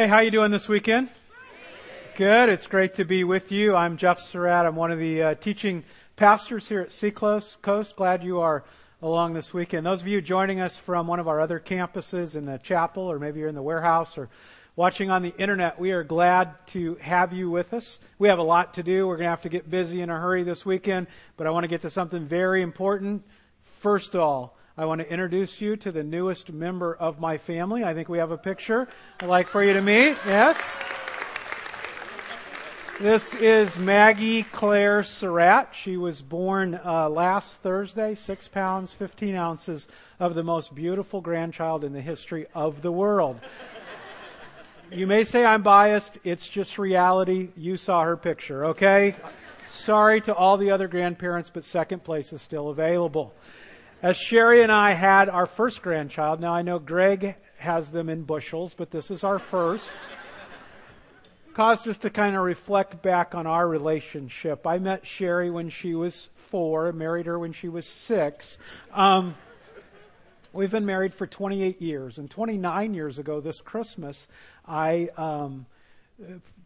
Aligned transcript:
Hey, 0.00 0.06
how 0.06 0.16
are 0.16 0.22
you 0.22 0.30
doing 0.30 0.50
this 0.50 0.66
weekend? 0.66 1.10
Good. 2.16 2.48
It's 2.48 2.66
great 2.66 2.94
to 2.94 3.04
be 3.04 3.22
with 3.22 3.52
you. 3.52 3.76
I'm 3.76 3.98
Jeff 3.98 4.18
Surratt. 4.18 4.64
I'm 4.64 4.74
one 4.74 4.90
of 4.90 4.98
the 4.98 5.22
uh, 5.22 5.34
teaching 5.34 5.84
pastors 6.16 6.66
here 6.70 6.80
at 6.80 6.90
Seacoast. 6.90 7.60
Coast. 7.60 7.96
Glad 7.96 8.24
you 8.24 8.40
are 8.40 8.64
along 9.02 9.34
this 9.34 9.52
weekend. 9.52 9.84
Those 9.84 10.00
of 10.00 10.08
you 10.08 10.22
joining 10.22 10.58
us 10.58 10.78
from 10.78 11.06
one 11.06 11.20
of 11.20 11.28
our 11.28 11.38
other 11.38 11.60
campuses 11.60 12.34
in 12.34 12.46
the 12.46 12.56
chapel, 12.56 13.02
or 13.02 13.18
maybe 13.18 13.40
you're 13.40 13.50
in 13.50 13.54
the 13.54 13.60
warehouse, 13.60 14.16
or 14.16 14.30
watching 14.74 15.10
on 15.10 15.20
the 15.20 15.36
internet, 15.36 15.78
we 15.78 15.92
are 15.92 16.02
glad 16.02 16.54
to 16.68 16.94
have 17.02 17.34
you 17.34 17.50
with 17.50 17.74
us. 17.74 17.98
We 18.18 18.28
have 18.28 18.38
a 18.38 18.42
lot 18.42 18.72
to 18.74 18.82
do. 18.82 19.06
We're 19.06 19.18
going 19.18 19.26
to 19.26 19.32
have 19.32 19.42
to 19.42 19.50
get 19.50 19.68
busy 19.68 20.00
in 20.00 20.08
a 20.08 20.18
hurry 20.18 20.44
this 20.44 20.64
weekend, 20.64 21.08
but 21.36 21.46
I 21.46 21.50
want 21.50 21.64
to 21.64 21.68
get 21.68 21.82
to 21.82 21.90
something 21.90 22.26
very 22.26 22.62
important. 22.62 23.22
First 23.64 24.14
of 24.14 24.22
all, 24.22 24.56
I 24.80 24.86
want 24.86 25.02
to 25.02 25.12
introduce 25.12 25.60
you 25.60 25.76
to 25.76 25.92
the 25.92 26.02
newest 26.02 26.54
member 26.54 26.94
of 26.94 27.20
my 27.20 27.36
family. 27.36 27.84
I 27.84 27.92
think 27.92 28.08
we 28.08 28.16
have 28.16 28.30
a 28.30 28.38
picture 28.38 28.88
I'd 29.20 29.28
like 29.28 29.46
for 29.46 29.62
you 29.62 29.74
to 29.74 29.82
meet. 29.82 30.16
Yes? 30.26 30.78
This 32.98 33.34
is 33.34 33.76
Maggie 33.76 34.42
Claire 34.42 35.02
Surratt. 35.02 35.74
She 35.74 35.98
was 35.98 36.22
born 36.22 36.80
uh, 36.82 37.10
last 37.10 37.60
Thursday, 37.60 38.14
six 38.14 38.48
pounds, 38.48 38.90
15 38.94 39.34
ounces 39.34 39.86
of 40.18 40.34
the 40.34 40.42
most 40.42 40.74
beautiful 40.74 41.20
grandchild 41.20 41.84
in 41.84 41.92
the 41.92 42.00
history 42.00 42.46
of 42.54 42.80
the 42.80 42.90
world. 42.90 43.38
You 44.90 45.06
may 45.06 45.24
say 45.24 45.44
I'm 45.44 45.62
biased. 45.62 46.16
It's 46.24 46.48
just 46.48 46.78
reality. 46.78 47.50
You 47.54 47.76
saw 47.76 48.02
her 48.02 48.16
picture, 48.16 48.64
okay? 48.68 49.14
Sorry 49.66 50.22
to 50.22 50.34
all 50.34 50.56
the 50.56 50.70
other 50.70 50.88
grandparents, 50.88 51.50
but 51.50 51.66
second 51.66 52.02
place 52.02 52.32
is 52.32 52.40
still 52.40 52.70
available. 52.70 53.34
As 54.02 54.16
Sherry 54.16 54.62
and 54.62 54.72
I 54.72 54.92
had 54.92 55.28
our 55.28 55.44
first 55.44 55.82
grandchild, 55.82 56.40
now 56.40 56.54
I 56.54 56.62
know 56.62 56.78
Greg 56.78 57.34
has 57.58 57.90
them 57.90 58.08
in 58.08 58.22
bushels, 58.22 58.72
but 58.72 58.90
this 58.90 59.10
is 59.10 59.24
our 59.24 59.38
first, 59.38 59.94
caused 61.52 61.86
us 61.86 61.98
to 61.98 62.08
kind 62.08 62.34
of 62.34 62.40
reflect 62.40 63.02
back 63.02 63.34
on 63.34 63.46
our 63.46 63.68
relationship. 63.68 64.66
I 64.66 64.78
met 64.78 65.06
Sherry 65.06 65.50
when 65.50 65.68
she 65.68 65.94
was 65.94 66.30
four, 66.34 66.94
married 66.94 67.26
her 67.26 67.38
when 67.38 67.52
she 67.52 67.68
was 67.68 67.84
six. 67.84 68.56
Um, 68.94 69.34
we've 70.54 70.70
been 70.70 70.86
married 70.86 71.12
for 71.12 71.26
28 71.26 71.82
years, 71.82 72.16
and 72.16 72.30
29 72.30 72.94
years 72.94 73.18
ago 73.18 73.42
this 73.42 73.60
Christmas, 73.60 74.28
I 74.66 75.10
um, 75.18 75.66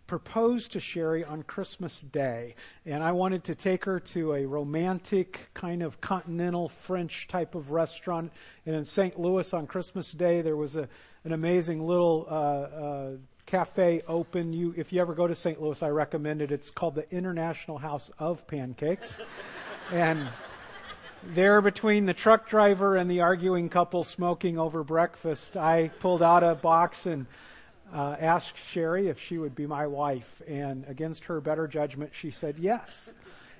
proposed 0.07 0.73
to 0.73 0.81
Sherry 0.81 1.25
on 1.25 1.43
Christmas 1.43 2.01
Day, 2.01 2.55
and 2.85 3.03
I 3.03 3.13
wanted 3.13 3.45
to 3.45 3.55
take 3.55 3.85
her 3.85 3.99
to 4.01 4.35
a 4.35 4.47
romantic 4.47 5.49
kind 5.55 5.83
of 5.83 6.01
continental 6.01 6.69
French 6.69 7.27
type 7.27 7.55
of 7.55 7.71
restaurant. 7.71 8.33
And 8.67 8.77
in 8.77 8.85
St. 8.85 9.19
Louis 9.19 9.53
on 9.55 9.67
Christmas 9.67 10.13
Day, 10.13 10.43
there 10.43 10.57
was 10.57 10.77
a, 10.77 10.89
an 11.25 11.33
amazing 11.33 11.87
little 11.87 12.27
uh, 12.31 12.35
uh, 12.35 13.11
cafe 13.47 14.03
open. 14.07 14.53
You, 14.53 14.75
if 14.77 14.93
you 14.93 15.01
ever 15.01 15.15
go 15.15 15.27
to 15.27 15.35
St. 15.35 15.61
Louis, 15.61 15.83
I 15.83 15.89
recommend 15.89 16.43
it. 16.43 16.53
It's 16.53 16.71
called 16.71 16.95
the 16.95 17.11
International 17.11 17.79
House 17.79 18.11
of 18.19 18.47
Pancakes, 18.47 19.19
and 19.93 20.29
there 21.23 21.61
between 21.63 22.05
the 22.05 22.15
truck 22.15 22.49
driver 22.49 22.97
and 22.97 23.11
the 23.11 23.23
arguing 23.23 23.69
couple 23.71 24.05
smoking 24.05 24.59
over 24.59 24.85
breakfast, 24.85 25.57
I 25.57 25.89
pulled 26.01 26.23
out 26.23 26.45
a 26.45 26.55
box 26.55 27.07
and 27.07 27.27
uh, 27.93 28.17
asked 28.19 28.57
Sherry 28.57 29.09
if 29.09 29.21
she 29.21 29.39
would 29.39 29.55
be 29.55 29.67
my 29.67 29.87
wife, 29.87 30.43
and 30.47 30.85
against 30.89 31.25
her 31.25 31.41
better 31.41 31.67
judgment, 31.67 32.13
she 32.15 32.31
said 32.31 32.59
yes. 32.59 33.13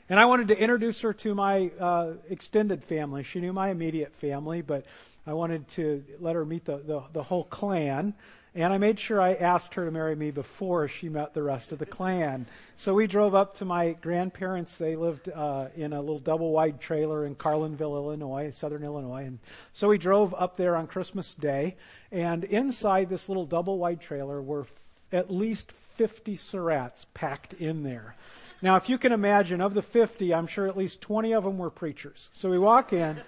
And 0.09 0.21
I 0.21 0.27
wanted 0.27 0.49
to 0.49 0.59
introduce 0.59 1.01
her 1.01 1.13
to 1.15 1.35
my 1.35 1.71
uh, 1.81 2.13
extended 2.29 2.85
family. 2.85 3.23
She 3.23 3.41
knew 3.41 3.53
my 3.53 3.71
immediate 3.71 4.15
family, 4.15 4.61
but 4.61 4.85
I 5.27 5.33
wanted 5.33 5.67
to 5.69 6.05
let 6.21 6.35
her 6.35 6.45
meet 6.45 6.67
the, 6.67 6.79
the, 6.79 7.03
the 7.13 7.23
whole 7.23 7.45
clan. 7.45 8.15
And 8.57 8.73
I 8.73 8.79
made 8.79 9.01
sure 9.01 9.21
I 9.21 9.35
asked 9.35 9.75
her 9.75 9.85
to 9.85 9.91
marry 9.91 10.15
me 10.15 10.31
before 10.31 10.87
she 10.87 11.09
met 11.09 11.35
the 11.35 11.43
rest 11.43 11.73
of 11.73 11.81
the 11.81 11.87
clan. 11.87 12.47
So 12.77 12.95
we 12.95 13.09
drove 13.09 13.35
up 13.35 13.57
to 13.57 13.65
my 13.65 13.95
grandparents. 13.95 14.79
They 14.79 14.95
lived 14.95 15.29
uh, 15.29 15.69
in 15.75 15.93
a 15.93 16.01
little 16.01 16.21
double 16.21 16.53
wide 16.53 16.81
trailer 16.81 17.27
in 17.27 17.35
Carlinville, 17.35 17.97
Illinois, 17.97 18.53
southern 18.53 18.85
Illinois. 18.85 19.25
And 19.25 19.41
so 19.73 19.89
we 19.89 19.99
drove 19.99 20.33
up 20.35 20.57
there 20.57 20.77
on 20.77 20.87
Christmas 20.87 21.35
Day. 21.35 21.75
And 22.13 22.45
inside 22.45 23.09
this 23.09 23.29
little 23.29 23.47
double 23.47 23.79
wide 23.79 24.01
trailer 24.01 24.41
were 24.41 24.63
f- 24.63 24.73
at 25.11 25.33
least 25.33 25.73
50 25.73 26.37
Surratts 26.37 27.07
packed 27.13 27.55
in 27.55 27.83
there. 27.83 28.15
Now, 28.63 28.77
if 28.77 28.89
you 28.89 28.99
can 28.99 29.11
imagine, 29.11 29.61
of 29.61 29.75
the 29.75 29.83
50, 29.83 30.33
I'm 30.33 30.47
sure 30.47 30.69
at 30.69 30.77
least 30.77 31.01
20 31.01 31.35
of 31.35 31.43
them 31.43 31.59
were 31.59 31.71
preachers. 31.71 32.31
So 32.33 32.51
we 32.51 32.59
walk 32.59 32.93
in. 32.93 33.21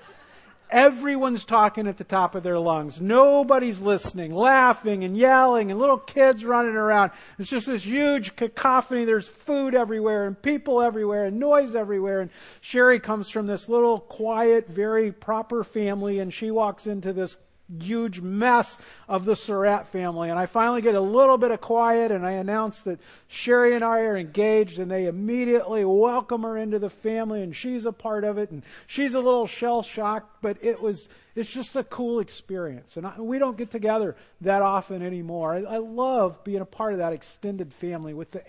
Everyone's 0.70 1.44
talking 1.44 1.86
at 1.86 1.96
the 1.96 2.04
top 2.04 2.34
of 2.34 2.42
their 2.42 2.58
lungs. 2.58 3.00
Nobody's 3.00 3.80
listening, 3.80 4.34
laughing 4.34 5.04
and 5.04 5.16
yelling, 5.16 5.70
and 5.70 5.78
little 5.78 5.98
kids 5.98 6.44
running 6.44 6.74
around. 6.74 7.12
It's 7.38 7.48
just 7.48 7.68
this 7.68 7.84
huge 7.84 8.34
cacophony. 8.34 9.04
There's 9.04 9.28
food 9.28 9.74
everywhere, 9.74 10.26
and 10.26 10.40
people 10.40 10.82
everywhere, 10.82 11.26
and 11.26 11.38
noise 11.38 11.76
everywhere. 11.76 12.20
And 12.20 12.30
Sherry 12.60 12.98
comes 12.98 13.30
from 13.30 13.46
this 13.46 13.68
little, 13.68 14.00
quiet, 14.00 14.68
very 14.68 15.12
proper 15.12 15.62
family, 15.62 16.18
and 16.18 16.34
she 16.34 16.50
walks 16.50 16.86
into 16.86 17.12
this 17.12 17.38
huge 17.80 18.20
mess 18.20 18.78
of 19.08 19.24
the 19.24 19.34
Surratt 19.34 19.88
family. 19.88 20.30
And 20.30 20.38
I 20.38 20.46
finally 20.46 20.82
get 20.82 20.94
a 20.94 21.00
little 21.00 21.38
bit 21.38 21.50
of 21.50 21.60
quiet 21.60 22.10
and 22.10 22.24
I 22.24 22.32
announce 22.32 22.82
that 22.82 23.00
Sherry 23.28 23.74
and 23.74 23.84
I 23.84 24.00
are 24.00 24.16
engaged 24.16 24.78
and 24.78 24.90
they 24.90 25.06
immediately 25.06 25.84
welcome 25.84 26.42
her 26.42 26.56
into 26.56 26.78
the 26.78 26.90
family 26.90 27.42
and 27.42 27.54
she's 27.54 27.86
a 27.86 27.92
part 27.92 28.24
of 28.24 28.38
it 28.38 28.50
and 28.50 28.62
she's 28.86 29.14
a 29.14 29.20
little 29.20 29.46
shell 29.46 29.82
shocked, 29.82 30.42
but 30.42 30.56
it 30.62 30.80
was, 30.80 31.08
it's 31.34 31.50
just 31.50 31.74
a 31.76 31.84
cool 31.84 32.20
experience. 32.20 32.96
And 32.96 33.06
I, 33.06 33.20
we 33.20 33.38
don't 33.38 33.56
get 33.56 33.70
together 33.70 34.16
that 34.42 34.62
often 34.62 35.02
anymore. 35.02 35.54
I, 35.54 35.74
I 35.74 35.78
love 35.78 36.44
being 36.44 36.60
a 36.60 36.66
part 36.66 36.92
of 36.92 36.98
that 36.98 37.12
extended 37.12 37.72
family 37.72 38.14
with 38.14 38.30
the 38.30 38.48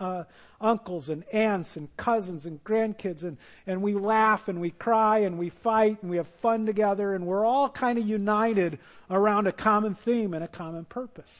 uh, 0.00 0.24
uncles 0.60 1.08
and 1.08 1.24
aunts 1.32 1.76
and 1.76 1.94
cousins 1.96 2.46
and 2.46 2.62
grandkids, 2.64 3.22
and, 3.22 3.36
and 3.66 3.82
we 3.82 3.94
laugh 3.94 4.48
and 4.48 4.60
we 4.60 4.70
cry 4.70 5.18
and 5.18 5.38
we 5.38 5.48
fight 5.48 6.02
and 6.02 6.10
we 6.10 6.16
have 6.16 6.26
fun 6.26 6.66
together, 6.66 7.14
and 7.14 7.26
we're 7.26 7.44
all 7.44 7.68
kind 7.68 7.98
of 7.98 8.06
united 8.06 8.78
around 9.10 9.46
a 9.46 9.52
common 9.52 9.94
theme 9.94 10.34
and 10.34 10.44
a 10.44 10.48
common 10.48 10.84
purpose. 10.84 11.38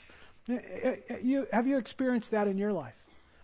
Uh, 0.49 0.55
uh, 0.55 0.89
uh, 1.11 1.15
you, 1.22 1.47
have 1.53 1.66
you 1.66 1.77
experienced 1.77 2.31
that 2.31 2.47
in 2.47 2.56
your 2.56 2.72
life? 2.72 2.95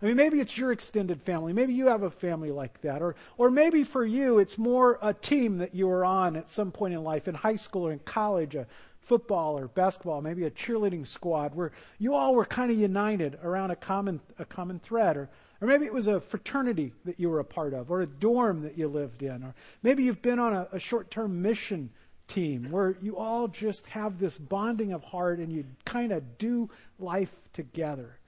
I 0.01 0.07
mean, 0.07 0.17
maybe 0.17 0.41
it's 0.41 0.57
your 0.59 0.73
extended 0.73 1.23
family. 1.23 1.53
Maybe 1.53 1.75
you 1.75 1.87
have 1.87 2.03
a 2.03 2.11
family 2.11 2.51
like 2.51 2.81
that. 2.81 3.03
Or, 3.03 3.15
or 3.39 3.51
maybe 3.51 3.85
for 3.85 4.05
you, 4.05 4.41
it's 4.41 4.59
more 4.59 4.99
a 5.01 5.15
team 5.15 5.59
that 5.59 5.77
you 5.77 5.87
were 5.87 6.05
on 6.05 6.35
at 6.35 6.51
some 6.51 6.73
point 6.73 6.93
in 6.95 7.05
life, 7.05 7.29
in 7.29 7.37
high 7.37 7.55
school 7.55 7.87
or 7.87 7.93
in 7.93 8.01
college, 8.01 8.57
a, 8.57 8.67
football 9.03 9.59
or 9.59 9.69
basketball, 9.69 10.21
maybe 10.23 10.45
a 10.45 10.51
cheerleading 10.51 11.07
squad 11.07 11.55
where 11.55 11.73
you 11.99 12.15
all 12.15 12.35
were 12.35 12.45
kind 12.45 12.71
of 12.71 12.79
united 12.79 13.39
around 13.43 13.71
a 13.71 13.77
common 13.77 14.21
a 14.39 14.45
common 14.45 14.79
thread 14.79 15.17
or 15.17 15.29
or 15.61 15.69
maybe 15.69 15.85
it 15.85 15.95
was 15.95 16.09
a 16.09 16.21
fraternity 16.21 16.93
that 17.05 17.21
you 17.21 17.31
were 17.31 17.39
a 17.39 17.45
part 17.45 17.73
of 17.73 17.91
or 17.91 18.01
a 18.01 18.07
dorm 18.07 18.63
that 18.63 18.77
you 18.77 18.89
lived 18.89 19.23
in 19.23 19.43
or 19.43 19.55
maybe 19.83 20.03
you've 20.05 20.23
been 20.23 20.39
on 20.39 20.53
a, 20.53 20.69
a 20.73 20.79
short-term 20.79 21.43
mission 21.43 21.91
team 22.27 22.71
where 22.71 22.97
you 23.03 23.17
all 23.17 23.49
just 23.49 23.87
have 23.87 24.19
this 24.19 24.39
bonding 24.39 24.93
of 24.93 25.03
heart 25.05 25.39
and 25.39 25.53
you 25.53 25.65
kind 25.85 26.13
of 26.13 26.39
do 26.39 26.71
life 26.99 27.35
together. 27.53 28.19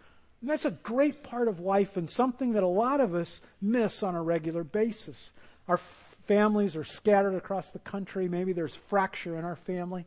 And 0.40 0.50
that's 0.50 0.64
a 0.64 0.70
great 0.70 1.22
part 1.22 1.48
of 1.48 1.60
life 1.60 1.96
and 1.96 2.08
something 2.08 2.52
that 2.52 2.62
a 2.62 2.68
lot 2.68 3.00
of 3.00 3.14
us 3.14 3.40
miss 3.62 4.02
on 4.02 4.14
a 4.14 4.22
regular 4.22 4.62
basis. 4.62 5.32
Our 5.68 5.78
families 5.78 6.76
are 6.76 6.84
scattered 6.84 7.34
across 7.34 7.70
the 7.70 7.78
country. 7.78 8.28
Maybe 8.28 8.52
there's 8.52 8.74
fracture 8.74 9.38
in 9.38 9.44
our 9.44 9.56
family 9.56 10.04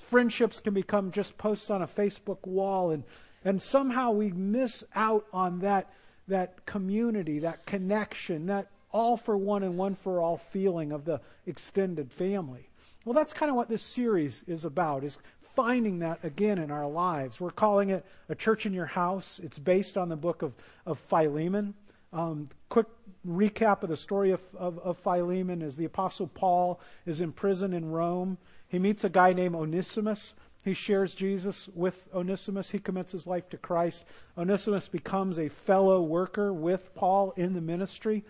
friendships 0.00 0.60
can 0.60 0.74
become 0.74 1.10
just 1.10 1.38
posts 1.38 1.70
on 1.70 1.82
a 1.82 1.86
Facebook 1.86 2.46
wall, 2.46 2.90
and, 2.90 3.04
and 3.44 3.60
somehow 3.60 4.10
we 4.10 4.30
miss 4.30 4.84
out 4.94 5.26
on 5.32 5.60
that, 5.60 5.90
that 6.28 6.66
community, 6.66 7.40
that 7.40 7.66
connection, 7.66 8.46
that 8.46 8.68
all 8.92 9.16
for 9.16 9.36
one 9.36 9.62
and 9.62 9.76
one 9.78 9.94
for 9.94 10.20
all 10.20 10.36
feeling 10.36 10.92
of 10.92 11.04
the 11.04 11.20
extended 11.46 12.12
family. 12.12 12.68
Well, 13.04 13.14
that's 13.14 13.32
kind 13.32 13.50
of 13.50 13.56
what 13.56 13.68
this 13.68 13.82
series 13.82 14.42
is 14.46 14.64
about, 14.64 15.04
is 15.04 15.18
finding 15.40 16.00
that 16.00 16.20
again 16.22 16.58
in 16.58 16.70
our 16.70 16.88
lives. 16.88 17.40
We're 17.40 17.50
calling 17.50 17.90
it 17.90 18.04
A 18.28 18.34
Church 18.34 18.66
in 18.66 18.72
Your 18.72 18.86
House. 18.86 19.40
It's 19.42 19.58
based 19.58 19.96
on 19.96 20.08
the 20.08 20.16
book 20.16 20.42
of, 20.42 20.52
of 20.86 20.98
Philemon. 20.98 21.74
Um, 22.12 22.48
quick 22.68 22.86
recap 23.26 23.82
of 23.82 23.88
the 23.88 23.96
story 23.96 24.30
of, 24.32 24.40
of, 24.56 24.78
of 24.80 24.98
Philemon 24.98 25.62
is 25.62 25.76
the 25.76 25.84
Apostle 25.84 26.26
Paul 26.26 26.80
is 27.06 27.20
in 27.20 27.32
prison 27.32 27.72
in 27.72 27.90
Rome. 27.90 28.38
He 28.68 28.78
meets 28.78 29.04
a 29.04 29.08
guy 29.08 29.32
named 29.32 29.54
Onesimus. 29.54 30.34
He 30.62 30.74
shares 30.74 31.14
Jesus 31.14 31.68
with 31.74 32.08
Onesimus. 32.14 32.70
He 32.70 32.78
commits 32.78 33.12
his 33.12 33.26
life 33.26 33.48
to 33.50 33.56
Christ. 33.56 34.04
Onesimus 34.36 34.88
becomes 34.88 35.38
a 35.38 35.48
fellow 35.48 36.02
worker 36.02 36.52
with 36.52 36.94
Paul 36.94 37.32
in 37.36 37.54
the 37.54 37.60
ministry. 37.60 38.24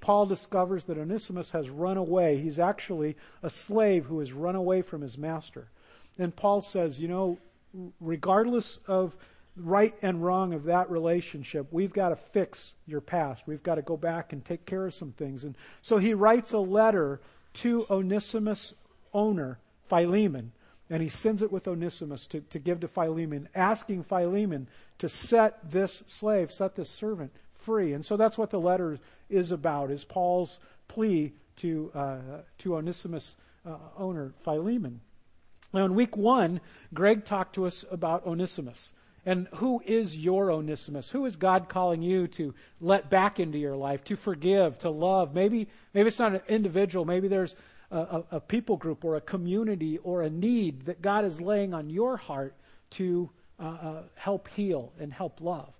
Paul 0.00 0.26
discovers 0.26 0.84
that 0.84 0.98
Onesimus 0.98 1.50
has 1.50 1.70
run 1.70 1.96
away. 1.96 2.38
He's 2.38 2.58
actually 2.58 3.16
a 3.42 3.50
slave 3.50 4.06
who 4.06 4.18
has 4.20 4.32
run 4.32 4.56
away 4.56 4.82
from 4.82 5.00
his 5.00 5.16
master. 5.16 5.68
And 6.18 6.34
Paul 6.34 6.60
says, 6.60 6.98
you 7.00 7.08
know, 7.08 7.38
regardless 8.00 8.78
of 8.86 9.16
right 9.56 9.94
and 10.02 10.22
wrong 10.22 10.52
of 10.52 10.64
that 10.64 10.90
relationship, 10.90 11.66
we've 11.70 11.92
got 11.92 12.10
to 12.10 12.16
fix 12.16 12.74
your 12.86 13.00
past. 13.00 13.46
We've 13.46 13.62
got 13.62 13.76
to 13.76 13.82
go 13.82 13.96
back 13.96 14.32
and 14.32 14.44
take 14.44 14.66
care 14.66 14.86
of 14.86 14.94
some 14.94 15.12
things. 15.12 15.44
And 15.44 15.56
so 15.82 15.98
he 15.98 16.14
writes 16.14 16.52
a 16.52 16.58
letter 16.58 17.20
to 17.54 17.86
Onesimus' 17.90 18.74
owner 19.14 19.58
Philemon. 19.88 20.52
And 20.88 21.02
he 21.02 21.08
sends 21.08 21.42
it 21.42 21.50
with 21.50 21.66
Onesimus 21.66 22.26
to, 22.28 22.40
to 22.42 22.58
give 22.58 22.80
to 22.80 22.88
Philemon, 22.88 23.48
asking 23.54 24.04
Philemon 24.04 24.68
to 24.98 25.08
set 25.08 25.70
this 25.70 26.04
slave, 26.06 26.52
set 26.52 26.76
this 26.76 26.90
servant 26.90 27.32
free. 27.54 27.92
And 27.92 28.04
so 28.04 28.16
that's 28.16 28.38
what 28.38 28.50
the 28.50 28.60
letter 28.60 28.98
is 29.28 29.50
about, 29.50 29.90
is 29.90 30.04
Paul's 30.04 30.60
plea 30.86 31.32
to, 31.56 31.90
uh, 31.94 32.18
to 32.58 32.76
Onesimus' 32.76 33.34
uh, 33.66 33.76
owner, 33.98 34.32
Philemon. 34.44 35.00
Now, 35.74 35.84
in 35.84 35.94
week 35.96 36.16
one, 36.16 36.60
Greg 36.94 37.24
talked 37.24 37.54
to 37.56 37.66
us 37.66 37.84
about 37.90 38.24
Onesimus. 38.24 38.92
And 39.26 39.48
who 39.56 39.82
is 39.84 40.16
your 40.16 40.52
Onesimus? 40.52 41.10
Who 41.10 41.24
is 41.24 41.34
God 41.34 41.68
calling 41.68 42.00
you 42.00 42.28
to 42.28 42.54
let 42.80 43.10
back 43.10 43.40
into 43.40 43.58
your 43.58 43.74
life, 43.74 44.04
to 44.04 44.14
forgive, 44.14 44.78
to 44.78 44.90
love? 44.90 45.34
Maybe, 45.34 45.66
maybe 45.92 46.06
it's 46.06 46.20
not 46.20 46.36
an 46.36 46.42
individual. 46.46 47.04
Maybe 47.04 47.26
there's 47.26 47.56
a, 47.90 47.98
a, 47.98 48.24
a 48.30 48.40
people 48.40 48.76
group 48.76 49.04
or 49.04 49.16
a 49.16 49.20
community 49.20 49.98
or 49.98 50.22
a 50.22 50.30
need 50.30 50.86
that 50.86 51.02
God 51.02 51.24
is 51.24 51.40
laying 51.40 51.74
on 51.74 51.90
your 51.90 52.16
heart 52.16 52.54
to 52.90 53.28
uh, 53.58 53.64
uh, 53.64 54.02
help 54.14 54.46
heal 54.46 54.92
and 55.00 55.12
help 55.12 55.40
love. 55.40 55.72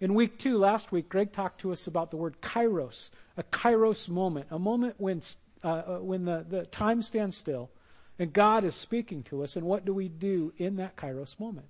In 0.00 0.14
week 0.14 0.38
two, 0.38 0.58
last 0.58 0.92
week, 0.92 1.08
Greg 1.08 1.32
talked 1.32 1.60
to 1.62 1.72
us 1.72 1.88
about 1.88 2.12
the 2.12 2.16
word 2.16 2.40
kairos, 2.40 3.10
a 3.36 3.42
kairos 3.42 4.08
moment, 4.08 4.46
a 4.50 4.60
moment 4.60 4.94
when, 4.98 5.22
uh, 5.64 5.68
uh, 5.68 5.98
when 5.98 6.24
the, 6.24 6.46
the 6.48 6.66
time 6.66 7.02
stands 7.02 7.36
still 7.36 7.68
and 8.16 8.32
God 8.32 8.62
is 8.64 8.76
speaking 8.76 9.24
to 9.24 9.42
us. 9.42 9.56
And 9.56 9.66
what 9.66 9.84
do 9.84 9.92
we 9.92 10.08
do 10.08 10.52
in 10.56 10.76
that 10.76 10.96
kairos 10.96 11.40
moment? 11.40 11.66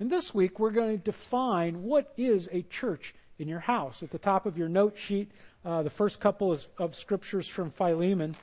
And 0.00 0.10
this 0.10 0.34
week, 0.34 0.58
we're 0.58 0.70
going 0.70 0.96
to 0.96 1.04
define 1.04 1.82
what 1.82 2.10
is 2.16 2.48
a 2.50 2.62
church 2.62 3.14
in 3.38 3.48
your 3.48 3.60
house. 3.60 4.02
At 4.02 4.10
the 4.10 4.18
top 4.18 4.46
of 4.46 4.56
your 4.56 4.68
note 4.68 4.96
sheet, 4.96 5.30
uh, 5.62 5.82
the 5.82 5.90
first 5.90 6.20
couple 6.20 6.50
of, 6.50 6.66
of 6.78 6.94
scriptures 6.94 7.46
from 7.46 7.70
Philemon 7.70 8.34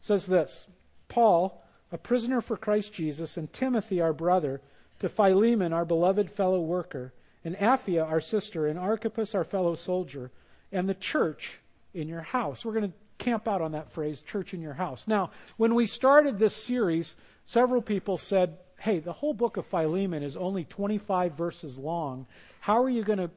says 0.00 0.26
this 0.26 0.66
Paul, 1.08 1.62
a 1.92 1.98
prisoner 1.98 2.40
for 2.40 2.56
Christ 2.56 2.94
Jesus, 2.94 3.36
and 3.36 3.52
Timothy, 3.52 4.00
our 4.00 4.14
brother, 4.14 4.62
to 5.00 5.10
Philemon, 5.10 5.74
our 5.74 5.84
beloved 5.84 6.30
fellow 6.30 6.62
worker, 6.62 7.12
and 7.44 7.56
Apphia, 7.56 8.08
our 8.08 8.20
sister, 8.20 8.66
and 8.66 8.78
Archippus, 8.78 9.34
our 9.34 9.44
fellow 9.44 9.74
soldier, 9.74 10.30
and 10.72 10.88
the 10.88 10.94
church 10.94 11.58
in 11.92 12.08
your 12.08 12.22
house. 12.22 12.64
We're 12.64 12.72
going 12.72 12.90
to 12.90 12.96
camp 13.22 13.46
out 13.46 13.60
on 13.60 13.72
that 13.72 13.92
phrase, 13.92 14.22
church 14.22 14.54
in 14.54 14.62
your 14.62 14.72
house. 14.72 15.06
Now, 15.06 15.30
when 15.58 15.74
we 15.74 15.84
started 15.86 16.38
this 16.38 16.56
series, 16.56 17.16
several 17.44 17.82
people 17.82 18.16
said, 18.16 18.56
hey, 18.82 18.98
the 18.98 19.12
whole 19.12 19.32
book 19.32 19.56
of 19.56 19.66
Philemon 19.66 20.24
is 20.24 20.36
only 20.36 20.64
25 20.64 21.34
verses 21.34 21.78
long. 21.78 22.26
How 22.58 22.82
are 22.82 22.90
you 22.90 23.04
going 23.04 23.20
to 23.20 23.30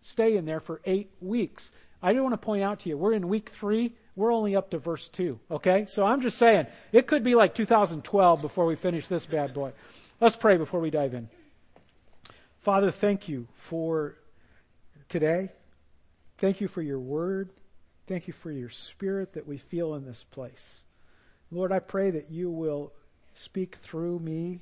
stay 0.00 0.36
in 0.36 0.44
there 0.44 0.60
for 0.60 0.80
eight 0.84 1.10
weeks? 1.20 1.72
I 2.00 2.12
do 2.12 2.22
want 2.22 2.34
to 2.34 2.38
point 2.38 2.62
out 2.62 2.78
to 2.80 2.88
you, 2.88 2.96
we're 2.96 3.12
in 3.12 3.26
week 3.28 3.48
three. 3.50 3.94
We're 4.14 4.32
only 4.32 4.54
up 4.54 4.70
to 4.70 4.78
verse 4.78 5.08
2, 5.08 5.40
okay? 5.50 5.86
So 5.88 6.06
I'm 6.06 6.20
just 6.20 6.38
saying, 6.38 6.68
it 6.92 7.08
could 7.08 7.24
be 7.24 7.34
like 7.34 7.54
2012 7.54 8.40
before 8.40 8.64
we 8.64 8.76
finish 8.76 9.08
this 9.08 9.26
bad 9.26 9.52
boy. 9.52 9.72
Let's 10.20 10.36
pray 10.36 10.56
before 10.56 10.78
we 10.78 10.90
dive 10.90 11.14
in. 11.14 11.28
Father, 12.60 12.92
thank 12.92 13.28
you 13.28 13.48
for 13.56 14.14
today. 15.08 15.50
Thank 16.38 16.60
you 16.60 16.68
for 16.68 16.80
your 16.80 17.00
word. 17.00 17.50
Thank 18.06 18.28
you 18.28 18.32
for 18.32 18.52
your 18.52 18.70
spirit 18.70 19.32
that 19.32 19.48
we 19.48 19.58
feel 19.58 19.96
in 19.96 20.06
this 20.06 20.24
place. 20.30 20.82
Lord, 21.50 21.72
I 21.72 21.80
pray 21.80 22.12
that 22.12 22.30
you 22.30 22.50
will 22.50 22.92
speak 23.34 23.78
through 23.82 24.20
me 24.20 24.60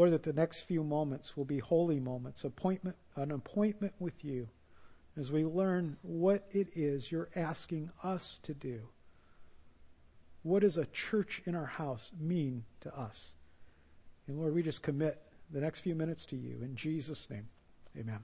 Lord, 0.00 0.12
that 0.12 0.22
the 0.22 0.32
next 0.32 0.60
few 0.60 0.82
moments 0.82 1.36
will 1.36 1.44
be 1.44 1.58
holy 1.58 2.00
moments, 2.00 2.42
appointment, 2.42 2.96
an 3.16 3.30
appointment 3.30 3.92
with 3.98 4.24
you 4.24 4.48
as 5.14 5.30
we 5.30 5.44
learn 5.44 5.98
what 6.00 6.48
it 6.52 6.68
is 6.74 7.12
you're 7.12 7.28
asking 7.36 7.90
us 8.02 8.40
to 8.44 8.54
do. 8.54 8.80
What 10.42 10.62
does 10.62 10.78
a 10.78 10.86
church 10.86 11.42
in 11.44 11.54
our 11.54 11.66
house 11.66 12.12
mean 12.18 12.64
to 12.80 12.98
us? 12.98 13.32
And 14.26 14.38
Lord, 14.38 14.54
we 14.54 14.62
just 14.62 14.82
commit 14.82 15.20
the 15.52 15.60
next 15.60 15.80
few 15.80 15.94
minutes 15.94 16.24
to 16.26 16.36
you. 16.36 16.60
In 16.62 16.76
Jesus' 16.76 17.28
name, 17.28 17.48
amen. 17.94 18.20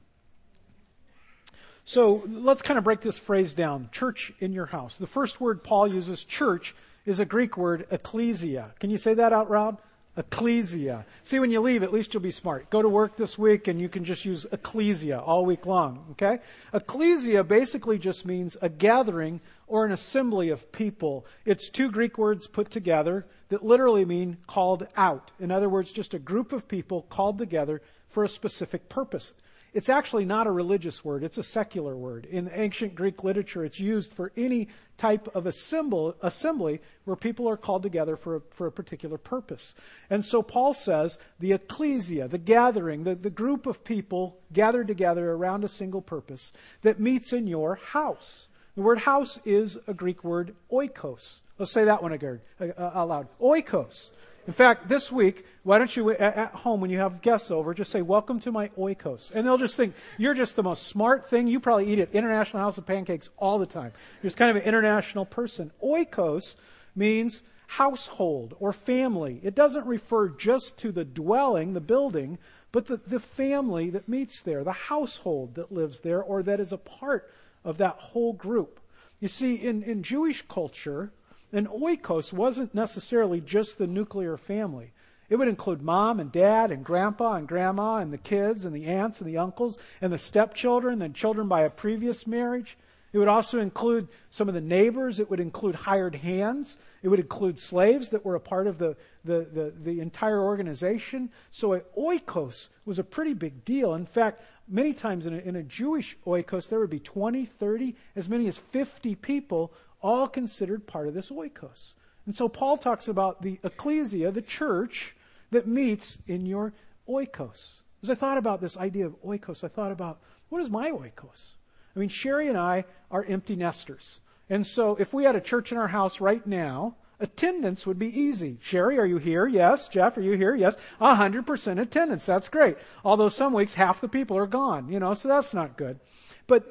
So 1.84 2.24
let's 2.26 2.62
kind 2.62 2.78
of 2.78 2.84
break 2.84 3.02
this 3.02 3.18
phrase 3.18 3.52
down 3.52 3.90
church 3.92 4.32
in 4.38 4.54
your 4.54 4.64
house. 4.64 4.96
The 4.96 5.06
first 5.06 5.42
word 5.42 5.62
Paul 5.62 5.88
uses, 5.88 6.24
church, 6.24 6.74
is 7.04 7.20
a 7.20 7.26
Greek 7.26 7.58
word, 7.58 7.86
ecclesia. 7.90 8.72
Can 8.80 8.88
you 8.88 8.96
say 8.96 9.12
that 9.12 9.34
out 9.34 9.50
loud? 9.50 9.76
Ecclesia. 10.16 11.04
See, 11.24 11.38
when 11.38 11.50
you 11.50 11.60
leave, 11.60 11.82
at 11.82 11.92
least 11.92 12.14
you'll 12.14 12.22
be 12.22 12.30
smart. 12.30 12.70
Go 12.70 12.80
to 12.80 12.88
work 12.88 13.16
this 13.16 13.36
week 13.36 13.68
and 13.68 13.80
you 13.80 13.88
can 13.88 14.04
just 14.04 14.24
use 14.24 14.46
ecclesia 14.50 15.20
all 15.20 15.44
week 15.44 15.66
long, 15.66 16.06
okay? 16.12 16.38
Ecclesia 16.72 17.44
basically 17.44 17.98
just 17.98 18.24
means 18.24 18.56
a 18.62 18.68
gathering 18.68 19.40
or 19.66 19.84
an 19.84 19.92
assembly 19.92 20.48
of 20.48 20.72
people. 20.72 21.26
It's 21.44 21.68
two 21.68 21.90
Greek 21.90 22.16
words 22.16 22.46
put 22.46 22.70
together 22.70 23.26
that 23.48 23.64
literally 23.64 24.04
mean 24.04 24.38
called 24.46 24.86
out. 24.96 25.32
In 25.38 25.50
other 25.50 25.68
words, 25.68 25.92
just 25.92 26.14
a 26.14 26.18
group 26.18 26.52
of 26.52 26.66
people 26.66 27.02
called 27.02 27.38
together 27.38 27.82
for 28.08 28.24
a 28.24 28.28
specific 28.28 28.88
purpose. 28.88 29.34
It's 29.76 29.90
actually 29.90 30.24
not 30.24 30.46
a 30.46 30.50
religious 30.50 31.04
word, 31.04 31.22
it's 31.22 31.36
a 31.36 31.42
secular 31.42 31.94
word. 31.94 32.24
In 32.24 32.48
ancient 32.50 32.94
Greek 32.94 33.22
literature, 33.22 33.62
it's 33.62 33.78
used 33.78 34.10
for 34.14 34.32
any 34.34 34.68
type 34.96 35.28
of 35.36 35.44
assembly 35.44 36.80
where 37.04 37.14
people 37.14 37.46
are 37.46 37.58
called 37.58 37.82
together 37.82 38.16
for 38.16 38.36
a, 38.36 38.40
for 38.48 38.66
a 38.68 38.72
particular 38.72 39.18
purpose. 39.18 39.74
And 40.08 40.24
so 40.24 40.42
Paul 40.42 40.72
says 40.72 41.18
the 41.40 41.52
ecclesia, 41.52 42.26
the 42.26 42.38
gathering, 42.38 43.04
the, 43.04 43.14
the 43.14 43.28
group 43.28 43.66
of 43.66 43.84
people 43.84 44.38
gathered 44.50 44.88
together 44.88 45.32
around 45.32 45.62
a 45.62 45.68
single 45.68 46.00
purpose 46.00 46.54
that 46.80 46.98
meets 46.98 47.34
in 47.34 47.46
your 47.46 47.74
house. 47.74 48.48
The 48.76 48.82
word 48.82 49.00
house 49.00 49.38
is 49.44 49.76
a 49.86 49.92
Greek 49.92 50.24
word 50.24 50.54
oikos. 50.72 51.40
Let's 51.58 51.72
say 51.72 51.84
that 51.84 52.02
one 52.02 52.12
again, 52.12 52.40
uh, 52.58 52.68
uh, 52.78 52.92
aloud. 52.94 53.28
Oikos. 53.42 54.08
In 54.46 54.52
fact, 54.52 54.86
this 54.86 55.10
week, 55.10 55.44
why 55.64 55.78
don't 55.78 55.96
you 55.96 56.10
at 56.10 56.52
home 56.52 56.80
when 56.80 56.90
you 56.90 56.98
have 56.98 57.20
guests 57.20 57.50
over, 57.50 57.74
just 57.74 57.90
say, 57.90 58.00
"Welcome 58.00 58.38
to 58.40 58.52
my 58.52 58.68
oikos," 58.78 59.32
and 59.34 59.44
they'll 59.44 59.58
just 59.58 59.76
think 59.76 59.94
you're 60.18 60.34
just 60.34 60.54
the 60.54 60.62
most 60.62 60.84
smart 60.84 61.28
thing. 61.28 61.48
You 61.48 61.58
probably 61.58 61.92
eat 61.92 61.98
at 61.98 62.14
International 62.14 62.62
House 62.62 62.78
of 62.78 62.86
Pancakes 62.86 63.28
all 63.38 63.58
the 63.58 63.66
time. 63.66 63.92
You're 64.22 64.28
just 64.28 64.36
kind 64.36 64.50
of 64.50 64.62
an 64.62 64.68
international 64.68 65.26
person. 65.26 65.72
Oikos 65.82 66.54
means 66.94 67.42
household 67.66 68.54
or 68.60 68.72
family. 68.72 69.40
It 69.42 69.56
doesn't 69.56 69.84
refer 69.84 70.28
just 70.28 70.78
to 70.78 70.92
the 70.92 71.04
dwelling, 71.04 71.72
the 71.72 71.80
building, 71.80 72.38
but 72.70 72.86
the, 72.86 72.98
the 72.98 73.18
family 73.18 73.90
that 73.90 74.08
meets 74.08 74.42
there, 74.42 74.62
the 74.62 74.72
household 74.72 75.56
that 75.56 75.72
lives 75.72 76.02
there, 76.02 76.22
or 76.22 76.44
that 76.44 76.60
is 76.60 76.72
a 76.72 76.78
part 76.78 77.28
of 77.64 77.78
that 77.78 77.96
whole 77.96 78.32
group. 78.32 78.78
You 79.18 79.26
see, 79.26 79.56
in, 79.56 79.82
in 79.82 80.04
Jewish 80.04 80.44
culture, 80.48 81.10
an 81.52 81.66
oikos 81.66 82.32
wasn't 82.32 82.74
necessarily 82.74 83.40
just 83.40 83.78
the 83.78 83.86
nuclear 83.86 84.36
family. 84.36 84.92
It 85.28 85.36
would 85.36 85.48
include 85.48 85.82
mom 85.82 86.20
and 86.20 86.30
dad 86.30 86.70
and 86.70 86.84
grandpa 86.84 87.34
and 87.34 87.48
grandma 87.48 87.96
and 87.96 88.12
the 88.12 88.18
kids 88.18 88.64
and 88.64 88.74
the 88.74 88.86
aunts 88.86 89.20
and 89.20 89.28
the 89.28 89.38
uncles 89.38 89.76
and 90.00 90.12
the 90.12 90.18
stepchildren 90.18 91.02
and 91.02 91.14
children 91.14 91.48
by 91.48 91.62
a 91.62 91.70
previous 91.70 92.26
marriage. 92.26 92.76
It 93.12 93.18
would 93.18 93.28
also 93.28 93.60
include 93.60 94.08
some 94.30 94.46
of 94.46 94.54
the 94.54 94.60
neighbors. 94.60 95.20
It 95.20 95.30
would 95.30 95.40
include 95.40 95.74
hired 95.74 96.16
hands. 96.16 96.76
It 97.02 97.08
would 97.08 97.18
include 97.18 97.58
slaves 97.58 98.10
that 98.10 98.24
were 98.24 98.34
a 98.34 98.40
part 98.40 98.66
of 98.66 98.78
the, 98.78 98.96
the, 99.24 99.46
the, 99.52 99.72
the 99.82 100.00
entire 100.00 100.40
organization. 100.40 101.30
So 101.50 101.72
an 101.72 101.82
oikos 101.96 102.68
was 102.84 102.98
a 102.98 103.04
pretty 103.04 103.32
big 103.32 103.64
deal. 103.64 103.94
In 103.94 104.06
fact, 104.06 104.42
many 104.68 104.92
times 104.92 105.24
in 105.24 105.34
a, 105.34 105.38
in 105.38 105.56
a 105.56 105.62
Jewish 105.62 106.16
oikos, 106.26 106.68
there 106.68 106.78
would 106.78 106.90
be 106.90 107.00
20, 107.00 107.46
30, 107.46 107.96
as 108.16 108.28
many 108.28 108.48
as 108.48 108.58
50 108.58 109.14
people 109.14 109.72
all 110.00 110.28
considered 110.28 110.86
part 110.86 111.08
of 111.08 111.14
this 111.14 111.30
oikos. 111.30 111.94
And 112.26 112.34
so 112.34 112.48
Paul 112.48 112.76
talks 112.76 113.08
about 113.08 113.42
the 113.42 113.58
ecclesia, 113.62 114.32
the 114.32 114.42
church 114.42 115.16
that 115.50 115.66
meets 115.66 116.18
in 116.26 116.44
your 116.46 116.72
oikos. 117.08 117.82
As 118.02 118.10
I 118.10 118.14
thought 118.14 118.38
about 118.38 118.60
this 118.60 118.76
idea 118.76 119.06
of 119.06 119.22
oikos, 119.22 119.64
I 119.64 119.68
thought 119.68 119.92
about 119.92 120.20
what 120.48 120.60
is 120.60 120.70
my 120.70 120.90
oikos? 120.90 121.54
I 121.94 121.98
mean, 121.98 122.08
Sherry 122.08 122.48
and 122.48 122.58
I 122.58 122.84
are 123.10 123.24
empty 123.24 123.56
nesters. 123.56 124.20
And 124.50 124.66
so 124.66 124.96
if 124.96 125.14
we 125.14 125.24
had 125.24 125.34
a 125.34 125.40
church 125.40 125.72
in 125.72 125.78
our 125.78 125.88
house 125.88 126.20
right 126.20 126.46
now, 126.46 126.96
attendance 127.18 127.86
would 127.86 127.98
be 127.98 128.08
easy. 128.08 128.58
Sherry, 128.60 128.98
are 128.98 129.06
you 129.06 129.18
here? 129.18 129.46
Yes. 129.46 129.88
Jeff, 129.88 130.16
are 130.16 130.22
you 130.22 130.32
here? 130.32 130.54
Yes. 130.54 130.76
100% 131.00 131.80
attendance. 131.80 132.26
That's 132.26 132.48
great. 132.48 132.76
Although 133.04 133.28
some 133.28 133.52
weeks 133.52 133.74
half 133.74 134.00
the 134.00 134.08
people 134.08 134.36
are 134.36 134.46
gone, 134.46 134.88
you 134.90 135.00
know, 135.00 135.14
so 135.14 135.28
that's 135.28 135.54
not 135.54 135.76
good. 135.76 135.98
But 136.46 136.70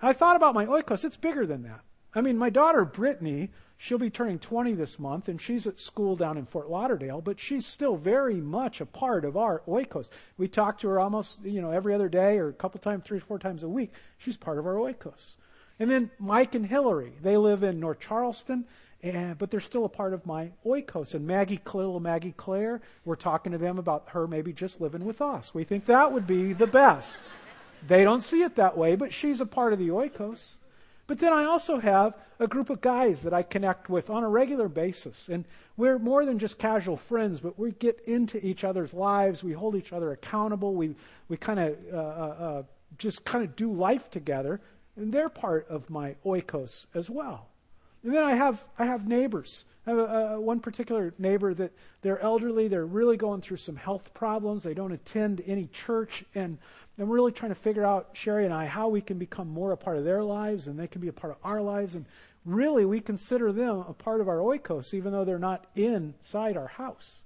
I 0.00 0.12
thought 0.12 0.36
about 0.36 0.54
my 0.54 0.66
oikos. 0.66 1.04
It's 1.04 1.16
bigger 1.16 1.46
than 1.46 1.62
that. 1.64 1.80
I 2.14 2.20
mean, 2.20 2.38
my 2.38 2.50
daughter 2.50 2.84
Brittany, 2.84 3.50
she'll 3.76 3.98
be 3.98 4.10
turning 4.10 4.38
20 4.38 4.74
this 4.74 4.98
month, 4.98 5.28
and 5.28 5.40
she's 5.40 5.66
at 5.66 5.80
school 5.80 6.14
down 6.14 6.38
in 6.38 6.46
Fort 6.46 6.70
Lauderdale, 6.70 7.20
but 7.20 7.40
she's 7.40 7.66
still 7.66 7.96
very 7.96 8.40
much 8.40 8.80
a 8.80 8.86
part 8.86 9.24
of 9.24 9.36
our 9.36 9.62
oikos. 9.66 10.10
We 10.38 10.46
talk 10.46 10.78
to 10.78 10.88
her 10.88 11.00
almost, 11.00 11.40
you 11.44 11.60
know, 11.60 11.70
every 11.70 11.92
other 11.94 12.08
day 12.08 12.38
or 12.38 12.48
a 12.48 12.52
couple 12.52 12.78
times, 12.80 13.04
three 13.04 13.18
or 13.18 13.22
four 13.22 13.38
times 13.38 13.62
a 13.62 13.68
week. 13.68 13.92
She's 14.16 14.36
part 14.36 14.58
of 14.58 14.66
our 14.66 14.74
oikos. 14.74 15.32
And 15.78 15.90
then 15.90 16.10
Mike 16.20 16.54
and 16.54 16.66
Hillary, 16.66 17.14
they 17.20 17.36
live 17.36 17.64
in 17.64 17.80
North 17.80 17.98
Charleston, 17.98 18.64
and, 19.02 19.36
but 19.36 19.50
they're 19.50 19.60
still 19.60 19.84
a 19.84 19.88
part 19.88 20.14
of 20.14 20.24
my 20.24 20.52
oikos. 20.64 21.14
And 21.14 21.26
Maggie, 21.26 21.60
little 21.74 21.98
Maggie 21.98 22.34
Claire, 22.36 22.80
we're 23.04 23.16
talking 23.16 23.50
to 23.52 23.58
them 23.58 23.78
about 23.78 24.04
her 24.10 24.28
maybe 24.28 24.52
just 24.52 24.80
living 24.80 25.04
with 25.04 25.20
us. 25.20 25.52
We 25.52 25.64
think 25.64 25.86
that 25.86 26.12
would 26.12 26.28
be 26.28 26.52
the 26.52 26.68
best. 26.68 27.16
they 27.86 28.04
don't 28.04 28.22
see 28.22 28.42
it 28.42 28.54
that 28.54 28.78
way, 28.78 28.94
but 28.94 29.12
she's 29.12 29.40
a 29.40 29.46
part 29.46 29.72
of 29.72 29.80
the 29.80 29.88
oikos. 29.88 30.54
But 31.06 31.18
then 31.18 31.32
I 31.32 31.44
also 31.44 31.78
have 31.80 32.14
a 32.38 32.46
group 32.46 32.70
of 32.70 32.80
guys 32.80 33.22
that 33.22 33.34
I 33.34 33.42
connect 33.42 33.90
with 33.90 34.08
on 34.08 34.24
a 34.24 34.28
regular 34.28 34.68
basis. 34.68 35.28
And 35.28 35.44
we're 35.76 35.98
more 35.98 36.24
than 36.24 36.38
just 36.38 36.58
casual 36.58 36.96
friends, 36.96 37.40
but 37.40 37.58
we 37.58 37.72
get 37.72 38.00
into 38.06 38.44
each 38.44 38.64
other's 38.64 38.94
lives. 38.94 39.44
We 39.44 39.52
hold 39.52 39.76
each 39.76 39.92
other 39.92 40.12
accountable. 40.12 40.74
We, 40.74 40.96
we 41.28 41.36
kind 41.36 41.60
of 41.60 41.76
uh, 41.92 41.96
uh, 41.96 42.00
uh, 42.00 42.62
just 42.96 43.24
kind 43.24 43.44
of 43.44 43.54
do 43.54 43.72
life 43.72 44.10
together. 44.10 44.60
And 44.96 45.12
they're 45.12 45.28
part 45.28 45.68
of 45.68 45.90
my 45.90 46.16
oikos 46.24 46.86
as 46.94 47.10
well. 47.10 47.48
And 48.04 48.12
then 48.12 48.22
I 48.22 48.34
have, 48.34 48.62
I 48.78 48.84
have 48.84 49.08
neighbors. 49.08 49.64
I 49.86 49.90
have 49.90 49.98
a, 49.98 50.02
a, 50.02 50.40
one 50.40 50.60
particular 50.60 51.14
neighbor 51.18 51.54
that 51.54 51.72
they're 52.02 52.20
elderly. 52.20 52.68
They're 52.68 52.84
really 52.84 53.16
going 53.16 53.40
through 53.40 53.56
some 53.56 53.76
health 53.76 54.12
problems. 54.12 54.62
They 54.62 54.74
don't 54.74 54.92
attend 54.92 55.42
any 55.46 55.68
church. 55.68 56.22
And 56.34 56.58
I'm 56.98 57.08
really 57.08 57.32
trying 57.32 57.50
to 57.50 57.56
figure 57.56 57.84
out, 57.84 58.10
Sherry 58.12 58.44
and 58.44 58.52
I, 58.52 58.66
how 58.66 58.88
we 58.88 59.00
can 59.00 59.18
become 59.18 59.48
more 59.48 59.72
a 59.72 59.76
part 59.76 59.96
of 59.96 60.04
their 60.04 60.22
lives 60.22 60.66
and 60.66 60.78
they 60.78 60.86
can 60.86 61.00
be 61.00 61.08
a 61.08 61.14
part 61.14 61.32
of 61.32 61.38
our 61.42 61.62
lives. 61.62 61.94
And 61.94 62.04
really, 62.44 62.84
we 62.84 63.00
consider 63.00 63.52
them 63.52 63.84
a 63.88 63.94
part 63.94 64.20
of 64.20 64.28
our 64.28 64.38
oikos, 64.38 64.92
even 64.92 65.12
though 65.12 65.24
they're 65.24 65.38
not 65.38 65.66
inside 65.74 66.58
our 66.58 66.68
house. 66.68 67.22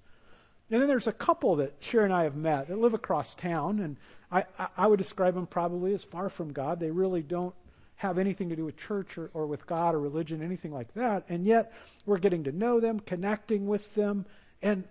And 0.70 0.80
then 0.80 0.86
there's 0.88 1.08
a 1.08 1.12
couple 1.12 1.56
that 1.56 1.74
Sherry 1.80 2.04
and 2.04 2.14
I 2.14 2.22
have 2.22 2.36
met 2.36 2.68
that 2.68 2.78
live 2.78 2.94
across 2.94 3.34
town. 3.34 3.80
And 3.80 3.96
I, 4.30 4.44
I, 4.56 4.68
I 4.76 4.86
would 4.86 4.98
describe 4.98 5.34
them 5.34 5.48
probably 5.48 5.92
as 5.92 6.04
far 6.04 6.28
from 6.28 6.52
God. 6.52 6.78
They 6.78 6.92
really 6.92 7.22
don't 7.22 7.54
have 7.98 8.16
anything 8.16 8.48
to 8.48 8.56
do 8.56 8.64
with 8.64 8.76
church 8.76 9.18
or, 9.18 9.30
or 9.34 9.46
with 9.46 9.66
God 9.66 9.94
or 9.94 10.00
religion, 10.00 10.40
anything 10.42 10.72
like 10.72 10.94
that. 10.94 11.24
And 11.28 11.44
yet, 11.44 11.72
we're 12.06 12.18
getting 12.18 12.44
to 12.44 12.52
know 12.52 12.80
them, 12.80 13.00
connecting 13.00 13.66
with 13.66 13.94
them. 13.94 14.24
And 14.62 14.84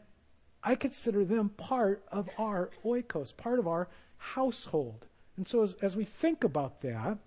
I 0.63 0.75
consider 0.75 1.23
them 1.23 1.49
part 1.49 2.03
of 2.11 2.29
our 2.37 2.69
oikos, 2.85 3.35
part 3.35 3.59
of 3.59 3.67
our 3.67 3.87
household. 4.17 5.05
And 5.37 5.47
so, 5.47 5.63
as, 5.63 5.75
as 5.81 5.95
we 5.95 6.03
think 6.03 6.43
about 6.43 6.81
that, 6.81 7.17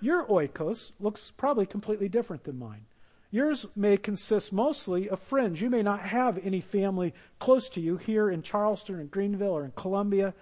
your 0.00 0.26
oikos 0.26 0.92
looks 1.00 1.30
probably 1.30 1.64
completely 1.64 2.08
different 2.08 2.44
than 2.44 2.58
mine. 2.58 2.84
Yours 3.30 3.66
may 3.74 3.96
consist 3.96 4.52
mostly 4.52 5.08
of 5.08 5.18
friends. 5.18 5.60
You 5.60 5.70
may 5.70 5.82
not 5.82 6.00
have 6.00 6.38
any 6.44 6.60
family 6.60 7.14
close 7.38 7.70
to 7.70 7.80
you 7.80 7.96
here 7.96 8.30
in 8.30 8.42
Charleston 8.42 9.00
or 9.00 9.04
Greenville 9.04 9.56
or 9.56 9.64
in 9.64 9.72
Columbia. 9.72 10.34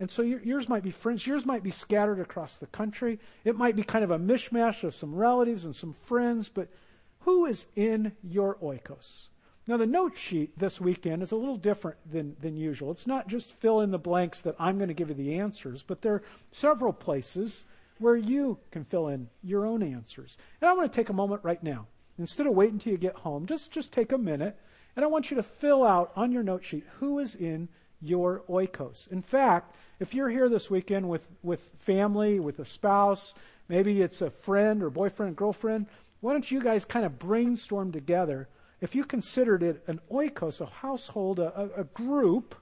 And 0.00 0.10
so 0.10 0.22
yours 0.22 0.66
might 0.66 0.82
be 0.82 0.90
friends. 0.90 1.26
Yours 1.26 1.44
might 1.44 1.62
be 1.62 1.70
scattered 1.70 2.20
across 2.20 2.56
the 2.56 2.66
country. 2.66 3.20
It 3.44 3.56
might 3.56 3.76
be 3.76 3.82
kind 3.82 4.02
of 4.02 4.10
a 4.10 4.18
mishmash 4.18 4.82
of 4.82 4.94
some 4.94 5.14
relatives 5.14 5.66
and 5.66 5.76
some 5.76 5.92
friends. 5.92 6.48
But 6.48 6.68
who 7.20 7.44
is 7.44 7.66
in 7.76 8.12
your 8.22 8.56
oikos? 8.56 9.28
Now, 9.66 9.76
the 9.76 9.86
note 9.86 10.16
sheet 10.16 10.58
this 10.58 10.80
weekend 10.80 11.22
is 11.22 11.32
a 11.32 11.36
little 11.36 11.58
different 11.58 11.98
than, 12.10 12.34
than 12.40 12.56
usual. 12.56 12.90
It's 12.90 13.06
not 13.06 13.28
just 13.28 13.52
fill 13.52 13.82
in 13.82 13.90
the 13.90 13.98
blanks 13.98 14.40
that 14.40 14.56
I'm 14.58 14.78
going 14.78 14.88
to 14.88 14.94
give 14.94 15.10
you 15.10 15.14
the 15.14 15.34
answers, 15.34 15.84
but 15.86 16.00
there 16.00 16.14
are 16.14 16.22
several 16.50 16.94
places 16.94 17.64
where 17.98 18.16
you 18.16 18.58
can 18.70 18.84
fill 18.84 19.08
in 19.08 19.28
your 19.42 19.66
own 19.66 19.82
answers. 19.82 20.38
And 20.60 20.70
I 20.70 20.72
want 20.72 20.90
to 20.90 20.96
take 20.96 21.10
a 21.10 21.12
moment 21.12 21.44
right 21.44 21.62
now. 21.62 21.86
Instead 22.18 22.46
of 22.46 22.54
waiting 22.54 22.76
until 22.76 22.92
you 22.92 22.98
get 22.98 23.16
home, 23.16 23.44
just, 23.44 23.70
just 23.70 23.92
take 23.92 24.12
a 24.12 24.18
minute, 24.18 24.58
and 24.96 25.04
I 25.04 25.08
want 25.08 25.30
you 25.30 25.36
to 25.36 25.42
fill 25.42 25.84
out 25.84 26.10
on 26.16 26.32
your 26.32 26.42
note 26.42 26.64
sheet 26.64 26.86
who 26.98 27.18
is 27.18 27.34
in 27.34 27.68
your 28.00 28.42
oikos. 28.48 29.10
In 29.10 29.22
fact, 29.22 29.76
if 29.98 30.14
you're 30.14 30.30
here 30.30 30.48
this 30.48 30.70
weekend 30.70 31.08
with, 31.08 31.26
with 31.42 31.68
family, 31.78 32.40
with 32.40 32.58
a 32.58 32.64
spouse, 32.64 33.34
maybe 33.68 34.00
it's 34.00 34.22
a 34.22 34.30
friend 34.30 34.82
or 34.82 34.90
boyfriend, 34.90 35.36
girlfriend, 35.36 35.86
why 36.20 36.32
don't 36.32 36.50
you 36.50 36.60
guys 36.60 36.84
kind 36.84 37.04
of 37.04 37.18
brainstorm 37.18 37.92
together 37.92 38.48
if 38.80 38.94
you 38.94 39.04
considered 39.04 39.62
it 39.62 39.82
an 39.86 40.00
oikos, 40.10 40.60
a 40.60 40.66
household, 40.66 41.38
a, 41.38 41.70
a, 41.76 41.84
group, 41.84 42.54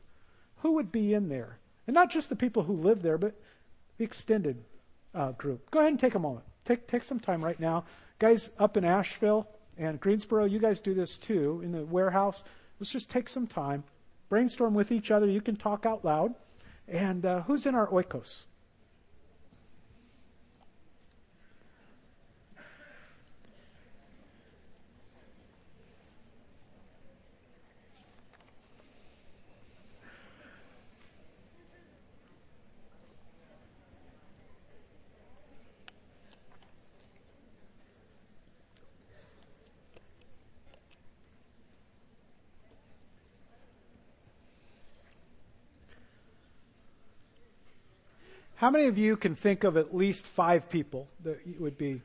who 0.58 0.72
would 0.72 0.90
be 0.90 1.14
in 1.14 1.28
there? 1.28 1.58
And 1.86 1.94
not 1.94 2.10
just 2.10 2.28
the 2.28 2.36
people 2.36 2.64
who 2.64 2.72
live 2.72 3.02
there, 3.02 3.18
but 3.18 3.40
the 3.96 4.04
extended 4.04 4.64
uh, 5.14 5.32
group. 5.32 5.70
Go 5.70 5.78
ahead 5.78 5.92
and 5.92 6.00
take 6.00 6.16
a 6.16 6.18
moment. 6.18 6.44
Take, 6.64 6.88
take 6.88 7.04
some 7.04 7.20
time 7.20 7.44
right 7.44 7.58
now. 7.58 7.84
Guys 8.18 8.50
up 8.58 8.76
in 8.76 8.84
Asheville 8.84 9.48
and 9.76 10.00
Greensboro, 10.00 10.44
you 10.44 10.58
guys 10.58 10.80
do 10.80 10.92
this 10.92 11.18
too 11.18 11.60
in 11.64 11.72
the 11.72 11.84
warehouse. 11.84 12.42
Let's 12.80 12.90
just 12.90 13.10
take 13.10 13.28
some 13.28 13.46
time, 13.46 13.84
brainstorm 14.28 14.74
with 14.74 14.92
each 14.92 15.10
other. 15.10 15.26
You 15.26 15.40
can 15.40 15.56
talk 15.56 15.86
out 15.86 16.04
loud. 16.04 16.34
And 16.86 17.24
uh, 17.24 17.42
who's 17.42 17.66
in 17.66 17.74
our 17.74 17.86
oikos? 17.88 18.44
How 48.58 48.70
many 48.70 48.86
of 48.86 48.98
you 48.98 49.16
can 49.16 49.36
think 49.36 49.62
of 49.62 49.76
at 49.76 49.94
least 49.94 50.26
five 50.26 50.68
people 50.68 51.06
that 51.22 51.38
would 51.60 51.78
be? 51.78 52.02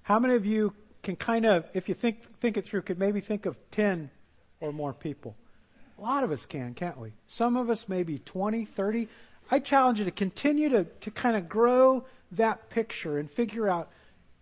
How 0.00 0.18
many 0.18 0.34
of 0.34 0.46
you 0.46 0.72
can 1.02 1.14
kind 1.14 1.44
of, 1.44 1.68
if 1.74 1.90
you 1.90 1.94
think 1.94 2.22
think 2.40 2.56
it 2.56 2.64
through, 2.64 2.82
could 2.82 2.98
maybe 2.98 3.20
think 3.20 3.44
of 3.44 3.58
ten 3.70 4.08
or 4.60 4.72
more 4.72 4.94
people? 4.94 5.36
A 5.98 6.00
lot 6.00 6.24
of 6.24 6.32
us 6.32 6.46
can, 6.46 6.72
can't 6.72 6.96
we? 6.96 7.12
Some 7.26 7.54
of 7.54 7.68
us 7.68 7.86
maybe 7.86 8.18
20, 8.18 8.64
30. 8.64 9.08
I 9.50 9.58
challenge 9.58 9.98
you 9.98 10.06
to 10.06 10.10
continue 10.10 10.70
to, 10.70 10.84
to 10.84 11.10
kind 11.10 11.36
of 11.36 11.50
grow 11.50 12.06
that 12.32 12.70
picture 12.70 13.18
and 13.18 13.30
figure 13.30 13.68
out 13.68 13.90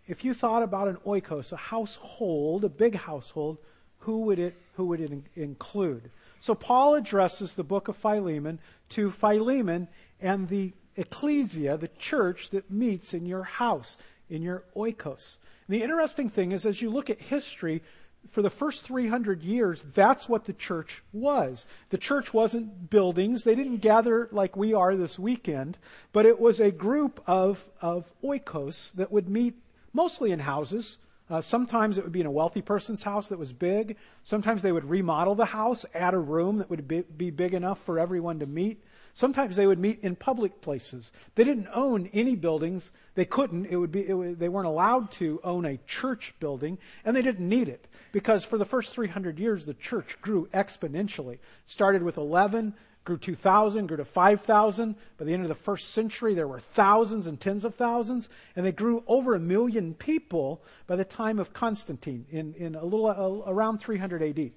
if 0.06 0.24
you 0.24 0.34
thought 0.34 0.62
about 0.62 0.86
an 0.86 0.98
oikos, 1.04 1.50
a 1.50 1.56
household, 1.56 2.62
a 2.62 2.68
big 2.68 2.94
household, 2.94 3.58
who 3.98 4.20
would 4.20 4.38
it 4.38 4.54
who 4.74 4.86
would 4.86 5.00
it 5.00 5.10
in, 5.10 5.24
include? 5.34 6.12
So 6.38 6.54
Paul 6.54 6.94
addresses 6.94 7.56
the 7.56 7.64
book 7.64 7.88
of 7.88 7.96
Philemon 7.96 8.60
to 8.90 9.10
Philemon 9.10 9.88
and 10.20 10.48
the 10.48 10.72
ecclesia, 10.98 11.78
the 11.78 11.88
church 11.88 12.50
that 12.50 12.70
meets 12.70 13.14
in 13.14 13.24
your 13.24 13.44
house, 13.44 13.96
in 14.28 14.42
your 14.42 14.64
oikos. 14.76 15.38
And 15.66 15.76
the 15.76 15.82
interesting 15.82 16.28
thing 16.28 16.52
is, 16.52 16.66
as 16.66 16.82
you 16.82 16.90
look 16.90 17.08
at 17.08 17.20
history, 17.20 17.82
for 18.30 18.42
the 18.42 18.50
first 18.50 18.84
300 18.84 19.42
years, 19.42 19.84
that's 19.94 20.28
what 20.28 20.44
the 20.44 20.52
church 20.52 21.02
was. 21.12 21.64
The 21.90 21.98
church 21.98 22.34
wasn't 22.34 22.90
buildings. 22.90 23.44
They 23.44 23.54
didn't 23.54 23.78
gather 23.78 24.28
like 24.32 24.56
we 24.56 24.74
are 24.74 24.96
this 24.96 25.18
weekend, 25.18 25.78
but 26.12 26.26
it 26.26 26.38
was 26.38 26.60
a 26.60 26.70
group 26.70 27.22
of, 27.26 27.68
of 27.80 28.12
oikos 28.22 28.92
that 28.94 29.10
would 29.12 29.28
meet 29.28 29.54
mostly 29.92 30.30
in 30.30 30.40
houses. 30.40 30.98
Uh, 31.30 31.40
sometimes 31.40 31.96
it 31.96 32.04
would 32.04 32.12
be 32.12 32.20
in 32.20 32.26
a 32.26 32.30
wealthy 32.30 32.62
person's 32.62 33.02
house 33.02 33.28
that 33.28 33.38
was 33.38 33.52
big. 33.52 33.96
Sometimes 34.22 34.62
they 34.62 34.72
would 34.72 34.88
remodel 34.88 35.34
the 35.34 35.46
house, 35.46 35.86
add 35.94 36.14
a 36.14 36.18
room 36.18 36.58
that 36.58 36.70
would 36.70 36.88
be, 36.88 37.02
be 37.02 37.30
big 37.30 37.54
enough 37.54 37.78
for 37.84 37.98
everyone 37.98 38.38
to 38.40 38.46
meet. 38.46 38.82
Sometimes 39.18 39.56
they 39.56 39.66
would 39.66 39.80
meet 39.80 39.98
in 40.02 40.14
public 40.14 40.60
places. 40.60 41.10
They 41.34 41.42
didn't 41.42 41.66
own 41.74 42.06
any 42.12 42.36
buildings. 42.36 42.92
They 43.16 43.24
couldn't. 43.24 43.66
It 43.66 43.74
would 43.74 43.90
be, 43.90 44.02
it 44.02 44.38
they 44.38 44.48
weren't 44.48 44.68
allowed 44.68 45.10
to 45.12 45.40
own 45.42 45.64
a 45.64 45.76
church 45.88 46.34
building, 46.38 46.78
and 47.04 47.16
they 47.16 47.22
didn't 47.22 47.48
need 47.48 47.68
it 47.68 47.88
because 48.12 48.44
for 48.44 48.58
the 48.58 48.64
first 48.64 48.94
300 48.94 49.40
years, 49.40 49.66
the 49.66 49.74
church 49.74 50.18
grew 50.20 50.46
exponentially. 50.54 51.40
Started 51.66 52.04
with 52.04 52.16
11, 52.16 52.74
grew 53.02 53.18
2,000, 53.18 53.88
grew 53.88 53.96
to 53.96 54.04
5,000. 54.04 54.94
By 55.16 55.24
the 55.24 55.34
end 55.34 55.42
of 55.42 55.48
the 55.48 55.56
first 55.56 55.90
century, 55.90 56.34
there 56.34 56.46
were 56.46 56.60
thousands 56.60 57.26
and 57.26 57.40
tens 57.40 57.64
of 57.64 57.74
thousands, 57.74 58.28
and 58.54 58.64
they 58.64 58.70
grew 58.70 59.02
over 59.08 59.34
a 59.34 59.40
million 59.40 59.94
people 59.94 60.62
by 60.86 60.94
the 60.94 61.04
time 61.04 61.40
of 61.40 61.52
Constantine 61.52 62.24
in, 62.30 62.54
in 62.54 62.76
a 62.76 62.84
little 62.84 63.08
uh, 63.08 63.50
around 63.50 63.78
300 63.78 64.22
AD. 64.22 64.52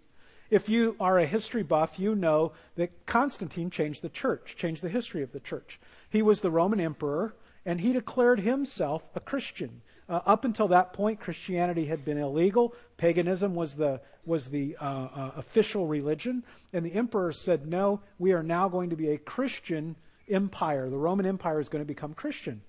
If 0.52 0.68
you 0.68 0.98
are 1.00 1.18
a 1.18 1.26
history 1.26 1.64
buff, 1.64 1.98
you 1.98 2.14
know 2.14 2.52
that 2.76 3.06
Constantine 3.06 3.70
changed 3.70 4.02
the 4.02 4.10
church, 4.10 4.56
changed 4.58 4.84
the 4.84 4.90
history 4.90 5.24
of 5.24 5.32
the 5.32 5.40
church. 5.40 5.80
He 6.10 6.22
was 6.22 6.42
the 6.42 6.52
Roman 6.52 6.82
emperor, 6.82 7.34
and 7.66 7.80
he 7.80 7.94
declared 7.94 8.42
himself 8.42 9.04
a 9.16 9.22
Christian. 9.22 9.82
Uh, 10.10 10.20
up 10.26 10.44
until 10.44 10.68
that 10.68 10.92
point, 10.92 11.22
Christianity 11.22 11.86
had 11.86 12.04
been 12.04 12.18
illegal. 12.18 12.76
Paganism 12.98 13.56
was 13.56 13.76
the 13.76 14.02
was 14.26 14.48
the 14.48 14.76
uh, 14.80 14.84
uh, 14.86 15.32
official 15.38 15.88
religion, 15.88 16.44
and 16.74 16.86
the 16.86 16.94
emperor 16.94 17.32
said, 17.32 17.66
"No, 17.66 18.02
we 18.20 18.34
are 18.34 18.44
now 18.44 18.68
going 18.68 18.90
to 18.90 18.98
be 18.98 19.10
a 19.10 19.18
Christian 19.18 19.96
empire. 20.30 20.90
The 20.90 20.98
Roman 20.98 21.26
Empire 21.26 21.62
is 21.62 21.70
going 21.70 21.82
to 21.82 21.88
become 21.88 22.14
Christian." 22.14 22.62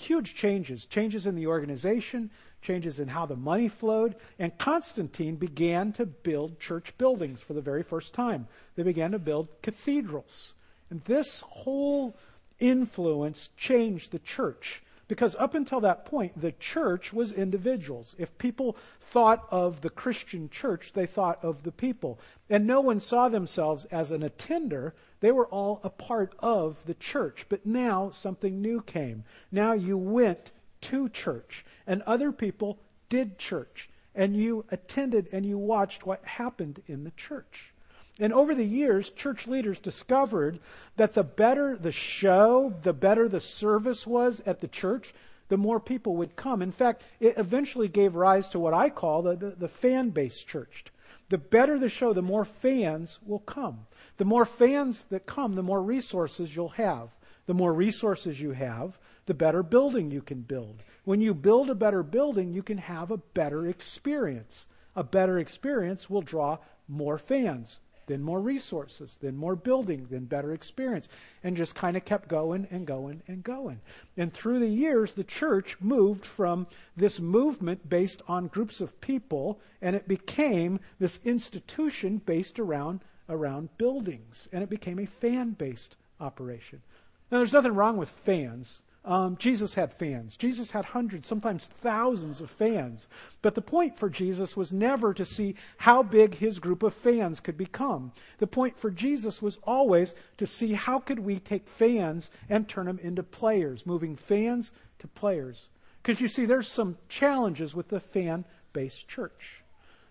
Huge 0.00 0.34
changes, 0.34 0.86
changes 0.86 1.26
in 1.26 1.34
the 1.34 1.46
organization, 1.46 2.30
changes 2.62 2.98
in 2.98 3.08
how 3.08 3.26
the 3.26 3.36
money 3.36 3.68
flowed, 3.68 4.16
and 4.38 4.56
Constantine 4.56 5.36
began 5.36 5.92
to 5.92 6.06
build 6.06 6.58
church 6.58 6.96
buildings 6.96 7.42
for 7.42 7.52
the 7.52 7.60
very 7.60 7.82
first 7.82 8.14
time. 8.14 8.48
They 8.76 8.82
began 8.82 9.12
to 9.12 9.18
build 9.18 9.48
cathedrals. 9.60 10.54
And 10.88 11.02
this 11.04 11.42
whole 11.42 12.16
influence 12.58 13.50
changed 13.58 14.10
the 14.10 14.18
church. 14.18 14.82
Because 15.06 15.36
up 15.36 15.54
until 15.54 15.80
that 15.80 16.06
point, 16.06 16.40
the 16.40 16.52
church 16.52 17.12
was 17.12 17.30
individuals. 17.30 18.14
If 18.16 18.38
people 18.38 18.78
thought 19.02 19.46
of 19.50 19.82
the 19.82 19.90
Christian 19.90 20.48
church, 20.48 20.92
they 20.94 21.04
thought 21.04 21.44
of 21.44 21.62
the 21.62 21.72
people. 21.72 22.18
And 22.48 22.66
no 22.66 22.80
one 22.80 23.00
saw 23.00 23.28
themselves 23.28 23.84
as 23.86 24.12
an 24.12 24.22
attender. 24.22 24.94
They 25.20 25.32
were 25.32 25.46
all 25.46 25.80
a 25.84 25.90
part 25.90 26.34
of 26.38 26.78
the 26.86 26.94
church. 26.94 27.46
But 27.48 27.66
now 27.66 28.10
something 28.10 28.60
new 28.60 28.82
came. 28.82 29.24
Now 29.52 29.72
you 29.72 29.96
went 29.96 30.52
to 30.82 31.08
church, 31.08 31.64
and 31.86 32.02
other 32.02 32.32
people 32.32 32.78
did 33.08 33.38
church, 33.38 33.90
and 34.14 34.34
you 34.34 34.64
attended 34.70 35.28
and 35.32 35.44
you 35.44 35.58
watched 35.58 36.06
what 36.06 36.24
happened 36.24 36.82
in 36.86 37.04
the 37.04 37.10
church. 37.12 37.74
And 38.18 38.32
over 38.32 38.54
the 38.54 38.64
years, 38.64 39.10
church 39.10 39.46
leaders 39.46 39.78
discovered 39.78 40.58
that 40.96 41.14
the 41.14 41.22
better 41.22 41.76
the 41.76 41.92
show, 41.92 42.74
the 42.82 42.92
better 42.92 43.28
the 43.28 43.40
service 43.40 44.06
was 44.06 44.40
at 44.44 44.60
the 44.60 44.68
church, 44.68 45.14
the 45.48 45.56
more 45.56 45.80
people 45.80 46.16
would 46.16 46.36
come. 46.36 46.62
In 46.62 46.72
fact, 46.72 47.02
it 47.18 47.38
eventually 47.38 47.88
gave 47.88 48.14
rise 48.14 48.48
to 48.50 48.58
what 48.58 48.74
I 48.74 48.88
call 48.90 49.22
the, 49.22 49.36
the, 49.36 49.50
the 49.50 49.68
fan 49.68 50.10
based 50.10 50.46
church. 50.46 50.84
The 51.30 51.38
better 51.38 51.78
the 51.78 51.88
show, 51.88 52.12
the 52.12 52.22
more 52.22 52.44
fans 52.44 53.20
will 53.24 53.38
come. 53.38 53.86
The 54.16 54.24
more 54.24 54.44
fans 54.44 55.04
that 55.10 55.26
come, 55.26 55.54
the 55.54 55.62
more 55.62 55.80
resources 55.80 56.54
you'll 56.54 56.70
have. 56.70 57.10
The 57.46 57.54
more 57.54 57.72
resources 57.72 58.40
you 58.40 58.50
have, 58.50 58.98
the 59.26 59.34
better 59.34 59.62
building 59.62 60.10
you 60.10 60.22
can 60.22 60.42
build. 60.42 60.82
When 61.04 61.20
you 61.20 61.32
build 61.32 61.70
a 61.70 61.74
better 61.74 62.02
building, 62.02 62.52
you 62.52 62.62
can 62.62 62.78
have 62.78 63.10
a 63.10 63.16
better 63.16 63.66
experience. 63.66 64.66
A 64.96 65.04
better 65.04 65.38
experience 65.38 66.10
will 66.10 66.20
draw 66.20 66.58
more 66.88 67.16
fans 67.16 67.78
then 68.10 68.22
more 68.22 68.40
resources, 68.40 69.18
then 69.20 69.36
more 69.36 69.54
building, 69.54 70.06
then 70.10 70.24
better 70.24 70.52
experience, 70.52 71.08
and 71.44 71.56
just 71.56 71.74
kind 71.74 71.96
of 71.96 72.04
kept 72.04 72.28
going 72.28 72.66
and 72.70 72.86
going 72.86 73.22
and 73.28 73.44
going. 73.44 73.80
And 74.16 74.32
through 74.32 74.58
the 74.58 74.68
years, 74.68 75.14
the 75.14 75.24
church 75.24 75.76
moved 75.80 76.24
from 76.26 76.66
this 76.96 77.20
movement 77.20 77.88
based 77.88 78.22
on 78.26 78.48
groups 78.48 78.80
of 78.80 79.00
people, 79.00 79.60
and 79.80 79.94
it 79.94 80.08
became 80.08 80.80
this 80.98 81.20
institution 81.24 82.18
based 82.18 82.58
around, 82.58 83.00
around 83.28 83.76
buildings, 83.78 84.48
and 84.52 84.62
it 84.62 84.70
became 84.70 84.98
a 84.98 85.06
fan 85.06 85.50
based 85.50 85.96
operation. 86.18 86.82
Now, 87.30 87.38
there's 87.38 87.52
nothing 87.52 87.74
wrong 87.74 87.96
with 87.96 88.10
fans. 88.10 88.82
Um, 89.02 89.36
Jesus 89.38 89.72
had 89.74 89.94
fans. 89.94 90.36
Jesus 90.36 90.70
had 90.72 90.84
hundreds, 90.84 91.26
sometimes 91.26 91.66
thousands 91.66 92.40
of 92.42 92.50
fans. 92.50 93.08
But 93.40 93.54
the 93.54 93.62
point 93.62 93.98
for 93.98 94.10
Jesus 94.10 94.56
was 94.56 94.74
never 94.74 95.14
to 95.14 95.24
see 95.24 95.54
how 95.78 96.02
big 96.02 96.34
his 96.34 96.58
group 96.58 96.82
of 96.82 96.92
fans 96.92 97.40
could 97.40 97.56
become. 97.56 98.12
The 98.38 98.46
point 98.46 98.76
for 98.76 98.90
Jesus 98.90 99.40
was 99.40 99.58
always 99.64 100.14
to 100.36 100.46
see 100.46 100.74
how 100.74 100.98
could 100.98 101.18
we 101.18 101.38
take 101.38 101.66
fans 101.66 102.30
and 102.50 102.68
turn 102.68 102.86
them 102.86 102.98
into 103.02 103.22
players, 103.22 103.86
moving 103.86 104.16
fans 104.16 104.70
to 104.98 105.08
players. 105.08 105.68
Because 106.02 106.20
you 106.20 106.28
see, 106.28 106.44
there's 106.44 106.68
some 106.68 106.98
challenges 107.08 107.74
with 107.74 107.88
the 107.88 108.00
fan 108.00 108.44
based 108.74 109.08
church. 109.08 109.62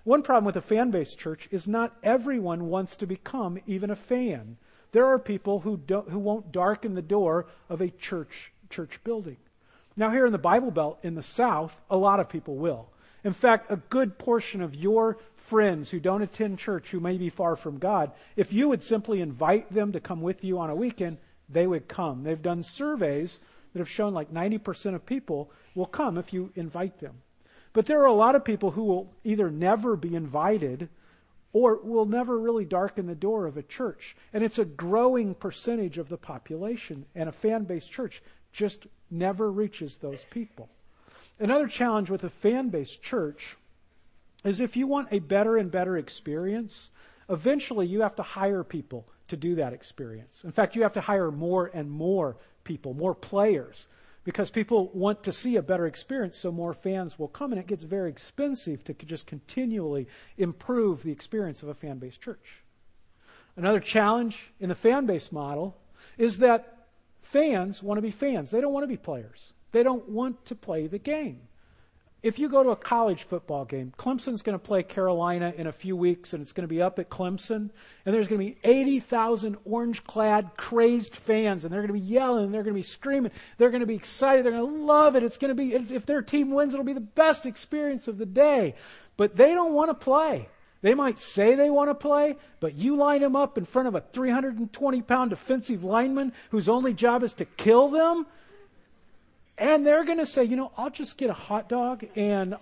One 0.04 0.24
problem 0.24 0.46
with 0.46 0.56
a 0.56 0.62
fan 0.62 0.90
based 0.90 1.20
church 1.20 1.48
is 1.52 1.68
not 1.68 1.96
everyone 2.02 2.70
wants 2.70 2.96
to 2.98 3.06
become 3.06 3.60
even 3.68 3.92
a 3.92 3.96
fan. 3.96 4.58
There 4.92 5.06
are 5.06 5.20
people 5.20 5.60
who, 5.60 5.80
who 6.10 6.18
won't 6.18 6.52
darken 6.52 6.96
the 6.96 7.02
door 7.04 7.46
of 7.70 7.82
a 7.82 7.92
church 7.92 8.52
church 8.70 9.00
building. 9.04 9.38
Now, 9.96 10.12
here 10.12 10.26
in 10.26 10.32
the 10.32 10.38
Bible 10.38 10.72
Belt 10.72 11.00
in 11.04 11.16
the 11.16 11.22
South, 11.22 11.80
a 11.90 11.98
lot 11.98 12.20
of 12.20 12.30
people 12.30 12.56
will. 12.56 12.90
In 13.24 13.34
fact, 13.34 13.72
a 13.72 13.76
good 13.76 14.18
portion 14.18 14.62
of 14.62 14.76
your 14.76 15.18
friends 15.36 15.90
who 15.90 16.00
don't 16.00 16.22
attend 16.22 16.60
church, 16.60 16.90
who 16.92 17.00
may 17.00 17.18
be 17.18 17.30
far 17.30 17.56
from 17.56 17.80
God, 17.80 18.12
if 18.36 18.54
you 18.54 18.70
would 18.70 18.84
simply 18.84 19.20
invite 19.20 19.74
them 19.74 19.92
to 19.92 20.00
come 20.00 20.22
with 20.22 20.44
you 20.44 20.60
on 20.60 20.70
a 20.70 20.76
weekend, 20.76 21.18
they 21.50 21.68
would 21.68 21.88
come. 21.88 22.24
They've 22.24 22.42
done 22.42 22.64
surveys 22.64 23.40
that 23.74 23.80
have 23.80 23.90
shown 23.90 24.14
like 24.14 24.32
90% 24.32 24.96
of 24.96 25.06
people 25.06 25.52
will 25.76 25.86
come 25.86 26.18
if 26.18 26.32
you 26.32 26.52
invite 26.56 27.00
them. 27.00 27.22
But 27.74 27.86
there 27.86 28.02
are 28.02 28.06
a 28.06 28.14
lot 28.14 28.36
of 28.36 28.46
people 28.46 28.72
who 28.72 28.84
will 28.86 29.14
either 29.24 29.52
never 29.52 29.96
be 29.96 30.16
invited 30.16 30.90
or 31.52 31.80
will 31.82 32.06
never 32.06 32.38
really 32.38 32.66
darken 32.66 33.08
the 33.08 33.16
door 33.16 33.46
of 33.46 33.58
a 33.58 33.64
church. 33.64 34.16
And 34.34 34.44
it's 34.44 34.60
a 34.60 34.66
growing 34.66 35.34
percentage 35.34 35.98
of 35.98 36.10
the 36.10 36.18
population. 36.18 37.06
And 37.16 37.28
a 37.28 37.32
fan 37.32 37.64
based 37.64 37.92
church 37.92 38.22
just 38.52 38.88
never 39.10 39.52
reaches 39.52 39.98
those 39.98 40.26
people. 40.30 40.70
Another 41.40 41.68
challenge 41.68 42.10
with 42.10 42.24
a 42.24 42.30
fan 42.30 42.70
based 42.70 43.02
church 43.02 43.58
is 44.44 44.60
if 44.60 44.76
you 44.76 44.88
want 44.88 45.10
a 45.12 45.20
better 45.20 45.58
and 45.58 45.72
better 45.72 45.98
experience, 45.98 46.90
eventually 47.30 47.88
you 47.88 48.02
have 48.02 48.16
to 48.16 48.24
hire 48.24 48.64
people 48.64 49.08
to 49.28 49.38
do 49.38 49.56
that 49.56 49.74
experience. 49.74 50.44
In 50.44 50.52
fact, 50.52 50.76
you 50.76 50.84
have 50.84 50.94
to 50.94 51.02
hire 51.02 51.32
more 51.32 51.70
and 51.74 51.90
more 51.90 52.38
people, 52.64 52.94
more 52.94 53.16
players, 53.16 53.88
because 54.24 54.50
people 54.50 54.90
want 54.94 55.24
to 55.24 55.32
see 55.32 55.56
a 55.56 55.62
better 55.62 55.86
experience, 55.86 56.38
so 56.38 56.52
more 56.52 56.74
fans 56.74 57.18
will 57.18 57.28
come, 57.28 57.52
and 57.52 57.60
it 57.60 57.68
gets 57.68 57.84
very 57.84 58.10
expensive 58.10 58.84
to 58.84 58.94
just 58.94 59.26
continually 59.26 60.08
improve 60.38 61.04
the 61.04 61.12
experience 61.12 61.64
of 61.64 61.70
a 61.70 61.74
fan 61.74 62.00
based 62.00 62.22
church. 62.22 62.64
Another 63.56 63.80
challenge 63.80 64.52
in 64.60 64.70
the 64.70 64.76
fan 64.76 65.06
based 65.06 65.32
model 65.32 65.78
is 66.18 66.38
that 66.40 66.79
Fans 67.30 67.84
want 67.84 68.00
to 68.00 68.02
be 68.02 68.10
fans. 68.10 68.50
They 68.50 68.60
don't 68.60 68.74
want 68.74 68.84
to 68.84 68.88
be 68.88 68.98
players. 68.98 69.54
They 69.72 69.84
don't 69.84 70.10
want 70.10 70.46
to 70.46 70.56
play 70.56 70.88
the 70.88 70.98
game. 70.98 71.42
If 72.24 72.40
you 72.40 72.50
go 72.50 72.64
to 72.64 72.72
a 72.72 72.76
college 72.76 73.22
football 73.22 73.66
game, 73.66 73.94
Clemson's 74.00 74.42
going 74.42 74.58
to 74.58 74.66
play 74.66 74.82
Carolina 74.82 75.54
in 75.56 75.68
a 75.68 75.72
few 75.72 75.96
weeks, 75.96 76.34
and 76.34 76.42
it's 76.42 76.54
going 76.54 76.68
to 76.68 76.68
be 76.68 76.82
up 76.82 76.98
at 76.98 77.12
Clemson, 77.12 77.70
and 78.04 78.16
there's 78.16 78.28
going 78.28 78.42
to 78.42 78.54
be 78.54 78.60
80,000 78.64 79.58
orange 79.64 80.04
clad, 80.06 80.58
crazed 80.58 81.16
fans, 81.16 81.64
and 81.64 81.72
they're 81.72 81.82
going 81.82 81.94
to 81.94 81.94
be 81.94 82.00
yelling, 82.00 82.46
and 82.46 82.54
they're 82.54 82.64
going 82.64 82.74
to 82.74 82.80
be 82.80 82.82
screaming. 82.82 83.32
They're 83.60 83.70
going 83.70 83.82
to 83.82 83.86
be 83.86 83.96
excited. 83.96 84.44
They're 84.44 84.54
going 84.54 84.80
to 84.80 84.86
love 84.86 85.16
it. 85.16 85.22
It's 85.22 85.38
going 85.38 85.50
to 85.50 85.56
be, 85.56 85.76
if 85.76 86.08
their 86.08 86.24
team 86.24 86.50
wins, 86.50 86.74
it'll 86.74 86.84
be 86.84 86.94
the 86.94 87.00
best 87.00 87.46
experience 87.46 88.08
of 88.08 88.18
the 88.18 88.26
day. 88.26 88.74
But 89.18 89.36
they 89.36 89.54
don't 89.54 89.74
want 89.74 89.92
to 89.92 89.94
play. 89.94 90.50
They 90.82 90.94
might 90.94 91.20
say 91.20 91.56
they 91.56 91.70
want 91.70 91.90
to 91.90 91.96
play, 91.96 92.38
but 92.60 92.76
you 92.76 92.96
line 92.96 93.22
them 93.22 93.36
up 93.36 93.58
in 93.58 93.66
front 93.66 93.88
of 93.88 93.96
a 93.96 94.02
320 94.02 95.02
pound 95.02 95.30
defensive 95.32 95.84
lineman 95.84 96.32
whose 96.52 96.70
only 96.70 96.94
job 96.94 97.24
is 97.24 97.34
to 97.36 97.46
kill 97.46 97.90
them, 97.90 98.26
and 99.58 99.86
they're 99.86 100.06
going 100.06 100.20
to 100.20 100.26
say, 100.26 100.46
you 100.46 100.56
know, 100.56 100.72
I'll 100.78 100.90
just 100.90 101.18
get 101.18 101.30
a 101.30 101.34
hot 101.34 101.68
dog 101.68 102.06
and 102.16 102.54
uh, 102.54 102.58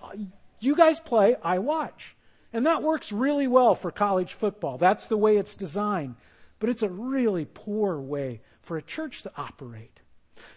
you 0.59 0.75
guys 0.75 0.99
play, 0.99 1.35
I 1.43 1.59
watch. 1.59 2.15
And 2.51 2.65
that 2.65 2.81
works 2.81 3.11
really 3.11 3.47
well 3.47 3.75
for 3.75 3.91
college 3.91 4.33
football. 4.33 4.79
That's 4.79 5.05
the 5.05 5.17
way 5.17 5.37
it's 5.37 5.55
designed. 5.55 6.15
But 6.59 6.69
it's 6.69 6.81
a 6.81 6.89
really 6.89 7.45
poor 7.45 7.99
way 7.99 8.41
for 8.61 8.77
a 8.77 8.81
church 8.81 9.21
to 9.23 9.31
operate. 9.37 9.99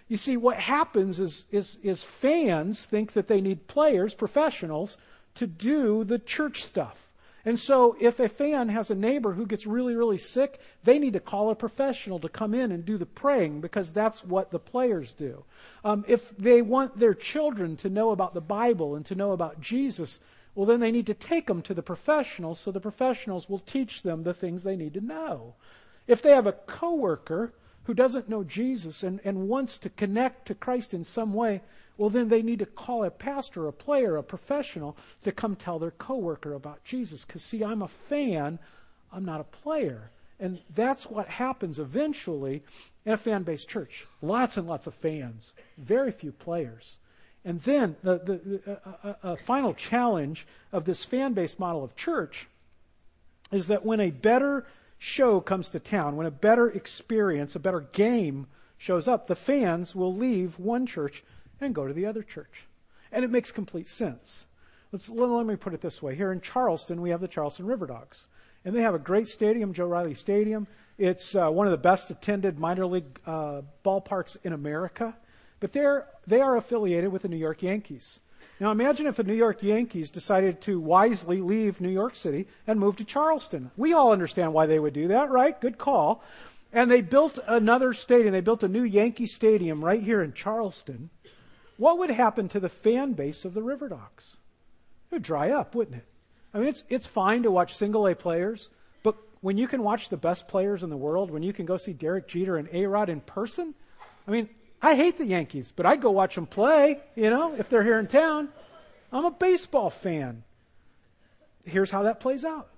You 0.09 0.16
see, 0.16 0.37
what 0.37 0.57
happens 0.57 1.20
is, 1.20 1.44
is, 1.51 1.79
is 1.83 2.03
fans 2.03 2.87
think 2.87 3.12
that 3.12 3.29
they 3.29 3.40
need 3.42 3.66
players, 3.66 4.14
professionals, 4.14 4.96
to 5.35 5.46
do 5.46 6.05
the 6.05 6.18
church 6.18 6.64
stuff. 6.64 7.10
And 7.44 7.59
so, 7.59 7.96
if 8.00 8.20
a 8.20 8.29
fan 8.29 8.68
has 8.68 8.90
a 8.90 8.94
neighbor 8.94 9.33
who 9.33 9.46
gets 9.46 9.66
really, 9.66 9.94
really 9.94 10.18
sick, 10.18 10.61
they 10.85 10.98
need 10.98 11.14
to 11.14 11.20
call 11.20 11.50
a 11.50 11.55
professional 11.55 12.18
to 12.18 12.29
come 12.29 12.53
in 12.53 12.70
and 12.70 12.85
do 12.85 12.98
the 12.98 13.07
praying 13.07 13.61
because 13.61 13.92
that's 13.92 14.24
what 14.24 14.50
the 14.50 14.59
players 14.59 15.12
do. 15.14 15.44
Um, 15.85 16.05
if 16.07 16.37
they 16.37 16.61
want 16.61 16.98
their 16.98 17.14
children 17.14 17.76
to 17.79 17.88
know 17.88 18.11
about 18.11 18.35
the 18.35 18.40
Bible 18.40 18.94
and 18.94 19.07
to 19.07 19.14
know 19.14 19.33
about 19.33 19.61
Jesus, 19.61 20.20
well, 20.55 20.66
then 20.66 20.81
they 20.81 20.90
need 20.90 21.07
to 21.07 21.14
take 21.14 21.46
them 21.46 21.62
to 21.62 21.74
the 21.74 21.83
professionals 21.83 22.61
so 22.61 22.70
the 22.70 22.81
professionals 22.81 23.48
will 23.48 23.59
teach 23.59 24.03
them 24.03 24.22
the 24.22 24.35
things 24.35 24.62
they 24.62 24.76
need 24.76 24.94
to 24.94 25.00
know. 25.00 25.55
If 26.07 26.22
they 26.22 26.31
have 26.31 26.46
a 26.46 26.53
coworker 26.53 27.53
who 27.85 27.95
doesn't 27.95 28.29
know 28.29 28.45
Jesus 28.45 29.03
and, 29.03 29.21
and 29.25 29.49
wants 29.49 29.79
to 29.79 29.90
connect 29.90 30.47
to 30.47 30.55
Christ 30.55 30.95
in 30.95 31.05
some 31.05 31.33
way, 31.33 31.62
well, 31.97 32.11
then 32.11 32.29
they 32.29 32.43
need 32.43 32.61
to 32.61 32.66
call 32.66 33.05
a 33.05 33.11
pastor, 33.11 33.66
a 33.69 33.73
player, 33.73 34.16
a 34.16 34.23
professional 34.23 34.97
to 35.23 35.33
come 35.33 35.57
tell 35.57 35.79
their 35.79 35.90
coworker 35.90 36.55
about 36.55 36.85
Jesus. 36.85 37.25
Because, 37.25 37.43
see, 37.43 37.62
I'm 37.62 37.83
a 37.83 37.88
fan, 37.88 38.59
I'm 39.12 39.25
not 39.25 39.40
a 39.40 39.45
player. 39.45 40.11
And 40.38 40.61
that's 40.75 41.05
what 41.05 41.29
happens 41.29 41.79
eventually 41.79 42.62
in 43.05 43.12
a 43.12 43.16
fan 43.16 43.43
based 43.43 43.69
church. 43.69 44.07
Lots 44.23 44.57
and 44.57 44.66
lots 44.66 44.87
of 44.87 44.95
fans, 44.95 45.53
very 45.77 46.11
few 46.11 46.33
players. 46.33 46.97
And 47.45 47.61
then 47.62 47.97
the, 48.03 48.19
the, 48.19 49.16
the 49.23 49.37
final 49.37 49.75
challenge 49.75 50.47
of 50.73 50.85
this 50.85 51.05
fan 51.05 51.33
based 51.33 51.59
model 51.59 51.85
of 51.85 51.97
church 51.97 52.49
is 53.53 53.66
that 53.66 53.85
when 53.85 54.01
a 54.01 54.11
better 54.11 54.66
show 55.01 55.41
comes 55.41 55.71
to 55.71 55.81
town, 55.81 56.15
when 56.15 56.27
a 56.27 56.31
better 56.31 56.69
experience, 56.69 57.57
a 57.57 57.59
better 57.59 57.81
game 57.81 58.47
shows 58.77 59.09
up, 59.09 59.27
the 59.27 59.35
fans 59.35 59.95
will 59.95 60.15
leave 60.15 60.59
one 60.59 60.87
church 60.87 61.25
and 61.59 61.75
go 61.75 61.89
to 61.89 61.95
the 61.95 62.07
other 62.07 62.23
church. 62.23 62.67
And 63.11 63.25
it 63.25 63.31
makes 63.31 63.51
complete 63.51 63.89
sense. 63.89 64.45
Let's, 64.93 65.09
let 65.09 65.47
me 65.47 65.57
put 65.57 65.73
it 65.73 65.81
this 65.81 66.03
way. 66.03 66.15
Here 66.15 66.31
in 66.31 66.43
Charleston, 66.43 67.01
we 67.01 67.11
have 67.11 67.23
the 67.23 67.29
Charleston 67.29 67.65
River 67.65 67.87
Dogs. 67.87 68.27
And 68.65 68.77
they 68.77 68.83
have 68.83 68.95
a 68.95 68.99
great 68.99 69.27
stadium, 69.27 69.73
Joe 69.73 69.87
Riley 69.87 70.15
Stadium. 70.15 70.67
It's 70.99 71.35
uh, 71.35 71.49
one 71.49 71.67
of 71.67 71.71
the 71.71 71.79
best 71.79 72.11
attended 72.11 72.59
minor 72.59 72.85
league 72.85 73.21
uh, 73.27 73.63
ballparks 73.83 74.37
in 74.45 74.53
America. 74.53 75.17
But 75.61 75.73
they're, 75.73 76.09
they 76.27 76.43
are 76.43 76.57
affiliated 76.57 77.11
with 77.11 77.23
the 77.23 77.29
New 77.29 77.39
York 77.39 77.63
Yankees. 77.63 78.21
Now 78.61 78.70
imagine 78.70 79.07
if 79.07 79.16
the 79.16 79.25
New 79.25 79.35
York 79.35 79.62
Yankees 79.62 80.11
decided 80.11 80.61
to 80.62 80.79
wisely 80.79 81.40
leave 81.40 81.81
New 81.81 81.88
York 81.88 82.14
City 82.14 82.46
and 82.66 82.79
move 82.79 82.96
to 82.96 83.05
Charleston. 83.05 83.70
We 83.77 83.94
all 83.94 84.12
understand 84.12 84.53
why 84.53 84.66
they 84.66 84.79
would 84.79 84.92
do 84.92 85.09
that, 85.09 85.31
right? 85.31 85.59
Good 85.61 85.79
call. 85.79 86.23
And 86.73 86.90
they 86.90 87.01
built 87.01 87.38
another 87.46 87.92
stadium. 87.94 88.33
They 88.33 88.40
built 88.40 88.62
a 88.62 88.68
new 88.68 88.85
Yankee 88.85 89.27
Stadium 89.27 89.85
right 89.85 90.03
here 90.03 90.23
in 90.23 90.35
Charleston 90.35 91.11
what 91.81 91.96
would 91.96 92.11
happen 92.11 92.46
to 92.51 92.61
the 92.61 92.68
fan 92.68 93.14
base 93.14 93.46
of 93.46 93.55
the 93.55 93.62
River? 93.62 93.87
It 93.87 94.37
would 95.11 95.23
dry 95.23 95.51
up, 95.51 95.75
wouldn't 95.75 95.96
it? 95.96 96.05
I 96.53 96.59
mean, 96.59 96.68
it's, 96.68 96.85
it's 96.90 97.07
fine 97.07 97.42
to 97.44 97.51
watch 97.51 97.75
single 97.75 98.07
A 98.07 98.14
players, 98.14 98.68
but 99.03 99.16
when 99.40 99.57
you 99.57 99.66
can 99.66 99.83
watch 99.83 100.11
the 100.11 100.18
best 100.18 100.46
players 100.46 100.83
in 100.83 100.90
the 100.90 100.96
world, 100.99 101.31
when 101.31 101.42
you 101.42 101.55
can 101.55 101.64
go 101.64 101.79
see 101.79 101.94
Derek 101.94 102.29
Jeter 102.29 102.59
and 102.59 102.68
A 102.70 102.85
Rod 102.85 103.09
in 103.09 103.23
person, 103.23 103.75
I 104.29 104.31
mean, 104.31 104.51
I 104.83 104.95
hate 104.95 105.19
the 105.19 105.27
Yankees, 105.27 105.73
but 105.75 105.87
I'd 105.87 106.01
go 106.01 106.11
watch 106.11 106.35
them 106.35 106.47
play, 106.47 107.01
you 107.14 107.29
know, 107.29 107.55
if 107.55 107.69
they're 107.69 107.85
here 107.85 107.99
in 107.99 108.07
town. 108.07 108.49
I'm 109.12 109.25
a 109.25 109.31
baseball 109.31 109.90
fan. 109.90 110.43
Here's 111.64 111.90
how 111.90 112.05
that 112.05 112.21
plays 112.21 112.45
out. 112.45 112.69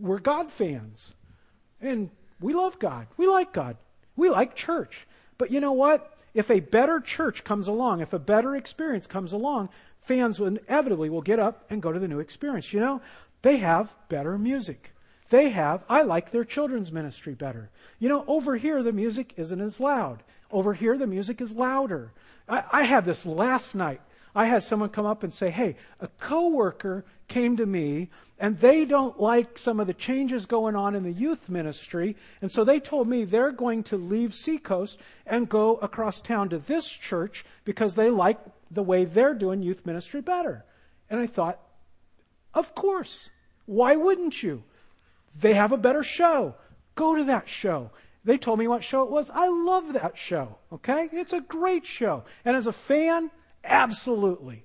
We're 0.00 0.18
God 0.18 0.50
fans. 0.50 1.14
And 1.80 2.10
we 2.40 2.54
love 2.54 2.78
God. 2.78 3.06
We 3.16 3.26
like 3.26 3.52
God. 3.52 3.76
We 4.16 4.30
like 4.30 4.54
church. 4.54 5.06
But 5.36 5.50
you 5.50 5.60
know 5.60 5.72
what? 5.72 6.16
If 6.32 6.50
a 6.50 6.60
better 6.60 7.00
church 7.00 7.44
comes 7.44 7.68
along, 7.68 8.00
if 8.00 8.12
a 8.12 8.18
better 8.18 8.56
experience 8.56 9.06
comes 9.06 9.32
along, 9.32 9.68
fans 10.00 10.40
will 10.40 10.48
inevitably 10.48 11.10
will 11.10 11.22
get 11.22 11.38
up 11.38 11.64
and 11.70 11.82
go 11.82 11.92
to 11.92 11.98
the 11.98 12.08
new 12.08 12.20
experience. 12.20 12.72
You 12.72 12.80
know, 12.80 13.02
they 13.42 13.58
have 13.58 13.94
better 14.08 14.38
music. 14.38 14.92
They 15.28 15.50
have, 15.50 15.84
I 15.88 16.02
like 16.02 16.30
their 16.30 16.44
children's 16.44 16.92
ministry 16.92 17.34
better. 17.34 17.70
You 17.98 18.08
know, 18.08 18.24
over 18.26 18.56
here 18.56 18.82
the 18.82 18.92
music 18.92 19.34
isn't 19.36 19.60
as 19.60 19.80
loud. 19.80 20.22
Over 20.54 20.72
here 20.72 20.96
the 20.96 21.08
music 21.08 21.40
is 21.40 21.50
louder. 21.50 22.12
I, 22.48 22.62
I 22.70 22.82
had 22.84 23.04
this 23.04 23.26
last 23.26 23.74
night. 23.74 24.00
I 24.36 24.46
had 24.46 24.62
someone 24.62 24.88
come 24.88 25.04
up 25.04 25.24
and 25.24 25.34
say, 25.34 25.50
hey, 25.50 25.74
a 26.00 26.06
coworker 26.06 27.04
came 27.26 27.56
to 27.56 27.66
me 27.66 28.08
and 28.38 28.58
they 28.60 28.84
don't 28.84 29.20
like 29.20 29.58
some 29.58 29.80
of 29.80 29.88
the 29.88 29.94
changes 29.94 30.46
going 30.46 30.76
on 30.76 30.94
in 30.94 31.02
the 31.02 31.12
youth 31.12 31.48
ministry. 31.48 32.16
And 32.40 32.52
so 32.52 32.62
they 32.62 32.78
told 32.78 33.08
me 33.08 33.24
they're 33.24 33.50
going 33.50 33.82
to 33.84 33.96
leave 33.96 34.32
Seacoast 34.32 35.00
and 35.26 35.48
go 35.48 35.74
across 35.76 36.20
town 36.20 36.50
to 36.50 36.58
this 36.58 36.88
church 36.88 37.44
because 37.64 37.96
they 37.96 38.08
like 38.08 38.38
the 38.70 38.82
way 38.82 39.04
they're 39.04 39.34
doing 39.34 39.60
youth 39.60 39.84
ministry 39.84 40.20
better. 40.20 40.64
And 41.10 41.18
I 41.18 41.26
thought, 41.26 41.58
of 42.54 42.76
course. 42.76 43.28
Why 43.66 43.96
wouldn't 43.96 44.40
you? 44.40 44.62
They 45.40 45.54
have 45.54 45.72
a 45.72 45.76
better 45.76 46.04
show. 46.04 46.54
Go 46.94 47.16
to 47.16 47.24
that 47.24 47.48
show. 47.48 47.90
They 48.24 48.38
told 48.38 48.58
me 48.58 48.68
what 48.68 48.82
show 48.82 49.02
it 49.02 49.10
was. 49.10 49.30
I 49.30 49.48
love 49.48 49.92
that 49.92 50.16
show. 50.16 50.56
Okay? 50.72 51.08
It's 51.12 51.32
a 51.32 51.40
great 51.40 51.84
show. 51.84 52.24
And 52.44 52.56
as 52.56 52.66
a 52.66 52.72
fan, 52.72 53.30
absolutely. 53.62 54.64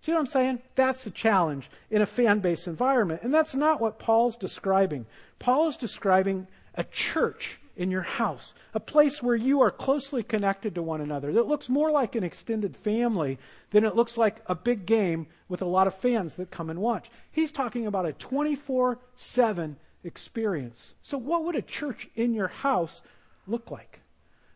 See 0.00 0.12
what 0.12 0.18
I'm 0.18 0.26
saying? 0.26 0.60
That's 0.74 1.04
the 1.04 1.10
challenge 1.10 1.70
in 1.90 2.02
a 2.02 2.06
fan 2.06 2.40
based 2.40 2.66
environment. 2.66 3.22
And 3.22 3.32
that's 3.32 3.54
not 3.54 3.80
what 3.80 3.98
Paul's 3.98 4.36
describing. 4.36 5.06
Paul 5.38 5.68
is 5.68 5.76
describing 5.76 6.48
a 6.74 6.84
church 6.84 7.60
in 7.76 7.90
your 7.90 8.02
house, 8.02 8.54
a 8.72 8.80
place 8.80 9.22
where 9.22 9.34
you 9.34 9.60
are 9.60 9.70
closely 9.70 10.22
connected 10.22 10.74
to 10.74 10.82
one 10.82 11.00
another 11.00 11.32
that 11.32 11.46
looks 11.46 11.68
more 11.68 11.90
like 11.90 12.14
an 12.14 12.22
extended 12.22 12.76
family 12.76 13.38
than 13.70 13.84
it 13.84 13.96
looks 13.96 14.16
like 14.16 14.42
a 14.46 14.54
big 14.54 14.86
game 14.86 15.26
with 15.48 15.62
a 15.62 15.66
lot 15.66 15.86
of 15.86 15.94
fans 15.94 16.34
that 16.34 16.50
come 16.50 16.70
and 16.70 16.80
watch. 16.80 17.10
He's 17.32 17.50
talking 17.50 17.86
about 17.86 18.06
a 18.06 18.12
24 18.12 18.98
7 19.16 19.76
experience. 20.04 20.94
So, 21.02 21.18
what 21.18 21.44
would 21.44 21.56
a 21.56 21.62
church 21.62 22.08
in 22.14 22.34
your 22.34 22.48
house 22.48 23.02
look 23.46 23.70
like? 23.70 24.00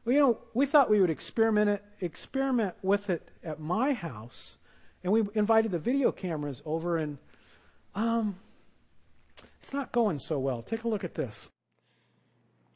Well, 0.04 0.14
you 0.14 0.20
know, 0.20 0.38
we 0.54 0.66
thought 0.66 0.90
we 0.90 1.00
would 1.00 1.11
experiment 1.11 1.70
it, 1.70 1.84
experiment 2.00 2.74
with 2.82 3.11
it 3.11 3.30
at 3.42 3.61
my 3.61 3.92
house 3.92 4.58
and 5.02 5.12
we 5.12 5.22
invited 5.34 5.70
the 5.70 5.78
video 5.78 6.12
cameras 6.12 6.62
over, 6.64 6.98
and 6.98 7.18
um, 7.94 8.37
it's 9.61 9.72
not 9.72 9.92
going 9.92 10.18
so 10.18 10.38
well. 10.38 10.62
Take 10.62 10.84
a 10.84 10.88
look 10.88 11.04
at 11.04 11.14
this. 11.14 11.50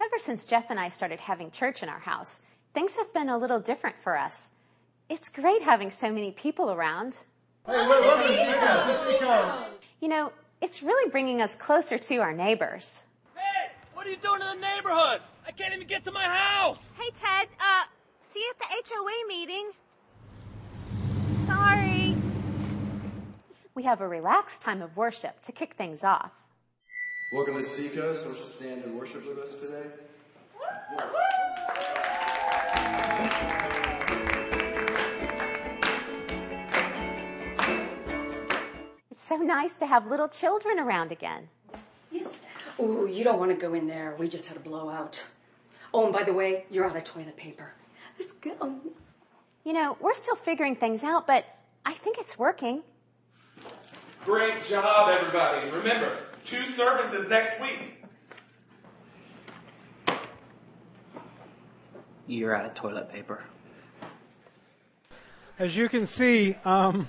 Ever 0.00 0.18
since 0.18 0.44
Jeff 0.44 0.66
and 0.70 0.78
I 0.78 0.88
started 0.88 1.20
having 1.20 1.50
church 1.50 1.82
in 1.82 1.88
our 1.88 1.98
house, 1.98 2.42
things 2.74 2.96
have 2.96 3.12
been 3.12 3.28
a 3.28 3.38
little 3.38 3.60
different 3.60 3.96
for 4.00 4.16
us. 4.16 4.52
It's 5.08 5.28
great 5.28 5.62
having 5.62 5.90
so 5.90 6.12
many 6.12 6.30
people 6.30 6.70
around. 6.70 7.18
Hey, 7.66 7.72
You 10.00 10.08
know, 10.08 10.32
it's 10.62 10.82
really 10.82 11.10
bringing 11.10 11.42
us 11.42 11.56
closer 11.56 11.98
to 11.98 12.16
our 12.18 12.32
neighbors. 12.32 13.04
Hey, 13.34 13.72
what 13.94 14.06
are 14.06 14.10
you 14.10 14.16
doing 14.16 14.40
in 14.40 14.46
the 14.46 14.66
neighborhood? 14.66 15.20
I 15.46 15.50
can't 15.50 15.74
even 15.74 15.88
get 15.88 16.04
to 16.04 16.12
my 16.12 16.22
house. 16.22 16.78
Hey, 16.98 17.10
Ted, 17.12 17.48
uh, 17.60 17.84
see 18.20 18.38
you 18.38 18.52
at 18.52 18.58
the 18.58 18.94
HOA 18.94 19.28
meeting. 19.28 19.72
Sorry. 21.44 22.16
We 23.74 23.82
have 23.82 24.00
a 24.00 24.08
relaxed 24.08 24.62
time 24.62 24.82
of 24.82 24.96
worship 24.96 25.42
to 25.42 25.52
kick 25.52 25.74
things 25.74 26.04
off. 26.04 26.30
Welcome 27.34 27.54
to 27.54 27.62
Seacoast. 27.62 28.24
Won't 28.24 28.38
you 28.38 28.44
stand 28.44 28.84
and 28.84 28.96
worship 28.96 29.26
with 29.26 29.38
us 29.38 29.56
today? 29.56 29.88
It's 30.92 31.41
so 39.22 39.36
nice 39.36 39.78
to 39.78 39.86
have 39.86 40.10
little 40.10 40.28
children 40.28 40.80
around 40.80 41.12
again. 41.12 41.48
Yes. 42.10 42.40
Oh, 42.78 43.06
you 43.06 43.22
don't 43.22 43.38
want 43.38 43.52
to 43.52 43.56
go 43.56 43.72
in 43.74 43.86
there. 43.86 44.16
We 44.18 44.28
just 44.28 44.48
had 44.48 44.56
a 44.56 44.60
blowout. 44.60 45.28
Oh, 45.94 46.04
and 46.04 46.12
by 46.12 46.24
the 46.24 46.32
way, 46.32 46.64
you're 46.70 46.84
out 46.84 46.96
of 46.96 47.04
toilet 47.04 47.36
paper. 47.36 47.72
Let's 48.18 48.32
go. 48.32 48.80
You 49.64 49.72
know, 49.72 49.96
we're 50.00 50.14
still 50.14 50.34
figuring 50.34 50.74
things 50.74 51.04
out, 51.04 51.26
but 51.26 51.46
I 51.86 51.92
think 51.92 52.18
it's 52.18 52.36
working. 52.36 52.82
Great 54.24 54.64
job, 54.64 55.08
everybody. 55.08 55.70
Remember, 55.70 56.10
two 56.44 56.66
services 56.66 57.28
next 57.28 57.60
week. 57.60 58.04
You're 62.26 62.54
out 62.54 62.64
of 62.64 62.74
toilet 62.74 63.12
paper. 63.12 63.44
As 65.58 65.76
you 65.76 65.88
can 65.88 66.06
see, 66.06 66.56
um, 66.64 67.08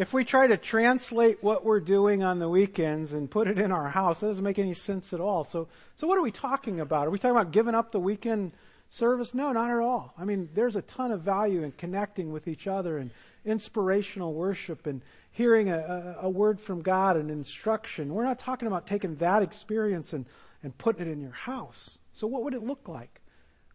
if 0.00 0.14
we 0.14 0.24
try 0.24 0.46
to 0.46 0.56
translate 0.56 1.42
what 1.42 1.62
we're 1.62 1.78
doing 1.78 2.22
on 2.22 2.38
the 2.38 2.48
weekends 2.48 3.12
and 3.12 3.30
put 3.30 3.46
it 3.46 3.58
in 3.58 3.70
our 3.70 3.90
house, 3.90 4.20
that 4.20 4.28
doesn't 4.28 4.42
make 4.42 4.58
any 4.58 4.72
sense 4.72 5.12
at 5.12 5.20
all. 5.20 5.44
So, 5.44 5.68
so 5.94 6.06
what 6.06 6.16
are 6.16 6.22
we 6.22 6.30
talking 6.30 6.80
about? 6.80 7.06
Are 7.06 7.10
we 7.10 7.18
talking 7.18 7.36
about 7.36 7.50
giving 7.50 7.74
up 7.74 7.92
the 7.92 8.00
weekend 8.00 8.52
service? 8.88 9.34
No, 9.34 9.52
not 9.52 9.70
at 9.70 9.76
all. 9.76 10.14
I 10.16 10.24
mean, 10.24 10.48
there's 10.54 10.74
a 10.74 10.80
ton 10.80 11.12
of 11.12 11.20
value 11.20 11.64
in 11.64 11.72
connecting 11.72 12.32
with 12.32 12.48
each 12.48 12.66
other 12.66 12.96
and 12.96 13.10
inspirational 13.44 14.32
worship 14.32 14.86
and 14.86 15.02
hearing 15.32 15.68
a, 15.68 15.76
a, 15.78 16.26
a, 16.26 16.30
word 16.30 16.58
from 16.58 16.80
God 16.80 17.16
and 17.16 17.30
instruction. 17.30 18.14
We're 18.14 18.24
not 18.24 18.38
talking 18.38 18.68
about 18.68 18.86
taking 18.86 19.16
that 19.16 19.42
experience 19.42 20.14
and, 20.14 20.24
and 20.62 20.76
putting 20.78 21.06
it 21.06 21.12
in 21.12 21.20
your 21.20 21.30
house. 21.30 21.90
So, 22.14 22.26
what 22.26 22.42
would 22.44 22.54
it 22.54 22.62
look 22.62 22.88
like? 22.88 23.20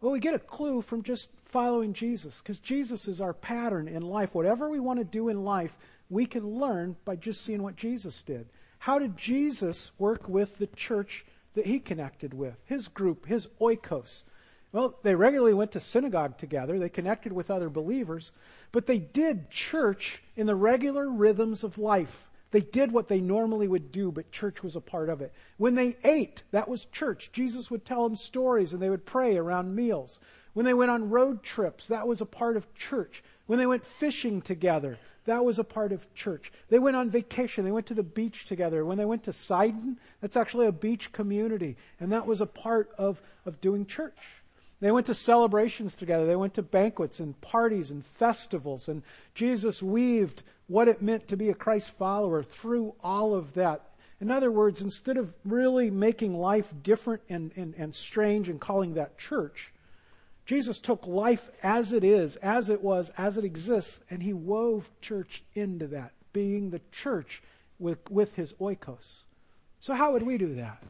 Well, 0.00 0.10
we 0.12 0.18
get 0.18 0.34
a 0.34 0.40
clue 0.40 0.82
from 0.82 1.04
just 1.04 1.30
following 1.44 1.92
Jesus 1.92 2.38
because 2.38 2.58
Jesus 2.58 3.08
is 3.08 3.20
our 3.20 3.32
pattern 3.32 3.86
in 3.88 4.02
life. 4.02 4.34
Whatever 4.34 4.68
we 4.68 4.80
want 4.80 4.98
to 4.98 5.04
do 5.04 5.28
in 5.28 5.44
life, 5.44 5.76
we 6.08 6.26
can 6.26 6.58
learn 6.58 6.96
by 7.04 7.16
just 7.16 7.42
seeing 7.42 7.62
what 7.62 7.76
Jesus 7.76 8.22
did. 8.22 8.48
How 8.78 8.98
did 8.98 9.16
Jesus 9.16 9.92
work 9.98 10.28
with 10.28 10.58
the 10.58 10.68
church 10.68 11.24
that 11.54 11.66
he 11.66 11.80
connected 11.80 12.34
with, 12.34 12.56
his 12.66 12.88
group, 12.88 13.26
his 13.26 13.48
oikos? 13.60 14.22
Well, 14.72 14.98
they 15.02 15.14
regularly 15.14 15.54
went 15.54 15.72
to 15.72 15.80
synagogue 15.80 16.38
together, 16.38 16.78
they 16.78 16.88
connected 16.88 17.32
with 17.32 17.50
other 17.50 17.70
believers, 17.70 18.32
but 18.72 18.86
they 18.86 18.98
did 18.98 19.50
church 19.50 20.22
in 20.36 20.46
the 20.46 20.54
regular 20.54 21.08
rhythms 21.08 21.64
of 21.64 21.78
life. 21.78 22.30
They 22.50 22.60
did 22.60 22.92
what 22.92 23.08
they 23.08 23.20
normally 23.20 23.68
would 23.68 23.90
do, 23.90 24.12
but 24.12 24.30
church 24.30 24.62
was 24.62 24.76
a 24.76 24.80
part 24.80 25.08
of 25.08 25.20
it. 25.20 25.32
When 25.56 25.74
they 25.74 25.96
ate, 26.04 26.42
that 26.52 26.68
was 26.68 26.86
church. 26.86 27.30
Jesus 27.32 27.70
would 27.70 27.84
tell 27.84 28.04
them 28.04 28.16
stories 28.16 28.72
and 28.72 28.80
they 28.80 28.90
would 28.90 29.04
pray 29.04 29.36
around 29.36 29.74
meals. 29.74 30.20
When 30.52 30.64
they 30.64 30.74
went 30.74 30.90
on 30.90 31.10
road 31.10 31.42
trips, 31.42 31.88
that 31.88 32.06
was 32.06 32.20
a 32.20 32.26
part 32.26 32.56
of 32.56 32.72
church. 32.74 33.22
When 33.46 33.58
they 33.58 33.66
went 33.66 33.84
fishing 33.84 34.40
together, 34.40 34.98
that 35.26 35.44
was 35.44 35.58
a 35.58 35.64
part 35.64 35.92
of 35.92 36.12
church. 36.14 36.50
They 36.68 36.78
went 36.78 36.96
on 36.96 37.10
vacation. 37.10 37.64
They 37.64 37.72
went 37.72 37.86
to 37.86 37.94
the 37.94 38.02
beach 38.02 38.46
together. 38.46 38.84
When 38.84 38.98
they 38.98 39.04
went 39.04 39.24
to 39.24 39.32
Sidon, 39.32 39.98
that's 40.20 40.36
actually 40.36 40.66
a 40.66 40.72
beach 40.72 41.12
community. 41.12 41.76
And 42.00 42.12
that 42.12 42.26
was 42.26 42.40
a 42.40 42.46
part 42.46 42.90
of, 42.96 43.20
of 43.44 43.60
doing 43.60 43.86
church. 43.86 44.18
They 44.80 44.90
went 44.90 45.06
to 45.06 45.14
celebrations 45.14 45.94
together. 45.94 46.26
They 46.26 46.36
went 46.36 46.54
to 46.54 46.62
banquets 46.62 47.18
and 47.18 47.40
parties 47.40 47.90
and 47.90 48.04
festivals. 48.04 48.88
And 48.88 49.02
Jesus 49.34 49.82
weaved 49.82 50.42
what 50.68 50.88
it 50.88 51.02
meant 51.02 51.28
to 51.28 51.36
be 51.36 51.48
a 51.48 51.54
Christ 51.54 51.90
follower 51.90 52.42
through 52.42 52.94
all 53.02 53.34
of 53.34 53.54
that. 53.54 53.82
In 54.20 54.30
other 54.30 54.50
words, 54.50 54.80
instead 54.80 55.16
of 55.16 55.34
really 55.44 55.90
making 55.90 56.38
life 56.38 56.72
different 56.82 57.22
and, 57.28 57.52
and, 57.56 57.74
and 57.76 57.94
strange 57.94 58.48
and 58.48 58.60
calling 58.60 58.94
that 58.94 59.18
church, 59.18 59.72
Jesus 60.46 60.80
took 60.80 61.06
life 61.06 61.50
as 61.62 61.92
it 61.92 62.04
is, 62.04 62.36
as 62.36 62.70
it 62.70 62.82
was, 62.82 63.10
as 63.18 63.36
it 63.36 63.44
exists, 63.44 64.00
and 64.08 64.22
he 64.22 64.32
wove 64.32 64.88
church 65.02 65.42
into 65.54 65.86
that, 65.88 66.12
being 66.32 66.70
the 66.70 66.80
church 66.92 67.42
with, 67.78 68.10
with 68.10 68.36
his 68.36 68.54
oikos. 68.54 69.24
So, 69.80 69.94
how 69.94 70.12
would 70.12 70.22
we 70.22 70.38
do 70.38 70.54
that? 70.54 70.82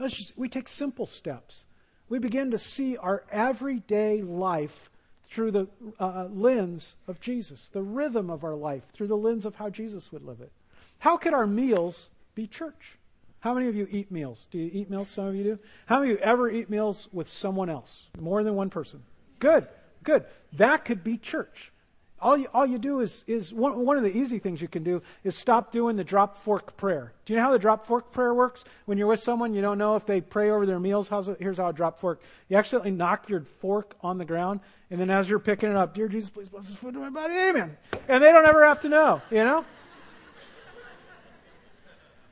Just, 0.00 0.32
we 0.38 0.48
take 0.48 0.68
simple 0.68 1.06
steps 1.06 1.64
we 2.12 2.18
begin 2.18 2.50
to 2.50 2.58
see 2.58 2.98
our 2.98 3.24
everyday 3.30 4.20
life 4.20 4.90
through 5.24 5.50
the 5.50 5.66
uh, 5.98 6.28
lens 6.30 6.94
of 7.08 7.20
Jesus, 7.20 7.70
the 7.70 7.80
rhythm 7.80 8.28
of 8.28 8.44
our 8.44 8.54
life 8.54 8.82
through 8.92 9.06
the 9.06 9.16
lens 9.16 9.46
of 9.46 9.54
how 9.54 9.70
Jesus 9.70 10.12
would 10.12 10.22
live 10.22 10.42
it. 10.42 10.52
How 10.98 11.16
could 11.16 11.32
our 11.32 11.46
meals 11.46 12.10
be 12.34 12.46
church? 12.46 12.98
How 13.42 13.54
many 13.54 13.66
of 13.66 13.74
you 13.74 13.88
eat 13.90 14.12
meals? 14.12 14.46
Do 14.52 14.58
you 14.58 14.70
eat 14.72 14.88
meals? 14.88 15.08
Some 15.08 15.26
of 15.26 15.34
you 15.34 15.42
do. 15.42 15.58
How 15.86 15.98
many 15.98 16.12
of 16.12 16.18
you 16.18 16.24
ever 16.24 16.48
eat 16.48 16.70
meals 16.70 17.08
with 17.12 17.28
someone 17.28 17.68
else? 17.68 18.08
More 18.20 18.44
than 18.44 18.54
one 18.54 18.70
person. 18.70 19.02
Good, 19.40 19.66
good. 20.04 20.24
That 20.52 20.84
could 20.84 21.02
be 21.02 21.18
church. 21.18 21.72
all 22.20 22.36
you, 22.36 22.46
all 22.54 22.64
you 22.64 22.78
do 22.78 23.00
is, 23.00 23.24
is 23.26 23.52
one, 23.52 23.84
one 23.84 23.96
of 23.96 24.04
the 24.04 24.16
easy 24.16 24.38
things 24.38 24.62
you 24.62 24.68
can 24.68 24.84
do 24.84 25.02
is 25.24 25.36
stop 25.36 25.72
doing 25.72 25.96
the 25.96 26.04
drop 26.04 26.36
fork 26.36 26.76
prayer. 26.76 27.12
Do 27.24 27.32
you 27.32 27.38
know 27.40 27.44
how 27.44 27.50
the 27.50 27.58
drop 27.58 27.84
fork 27.84 28.12
prayer 28.12 28.32
works? 28.32 28.64
When 28.86 28.96
you're 28.96 29.08
with 29.08 29.18
someone, 29.18 29.54
you 29.54 29.60
don't 29.60 29.76
know 29.76 29.96
if 29.96 30.06
they 30.06 30.20
pray 30.20 30.50
over 30.50 30.64
their 30.64 30.78
meals. 30.78 31.08
How's 31.08 31.28
it, 31.28 31.38
here's 31.40 31.58
how 31.58 31.68
a 31.68 31.72
drop 31.72 31.98
fork. 31.98 32.22
You 32.48 32.58
accidentally 32.58 32.92
knock 32.92 33.28
your 33.28 33.40
fork 33.40 33.96
on 34.02 34.18
the 34.18 34.24
ground, 34.24 34.60
and 34.88 35.00
then 35.00 35.10
as 35.10 35.28
you're 35.28 35.40
picking 35.40 35.68
it 35.68 35.76
up, 35.76 35.94
Dear 35.94 36.06
Jesus, 36.06 36.30
please 36.30 36.48
bless 36.48 36.68
this 36.68 36.76
food 36.76 36.94
to 36.94 37.00
my 37.00 37.10
body. 37.10 37.34
Amen. 37.34 37.76
And 38.08 38.22
they 38.22 38.30
don't 38.30 38.46
ever 38.46 38.64
have 38.64 38.80
to 38.82 38.88
know, 38.88 39.20
you 39.28 39.38
know? 39.38 39.64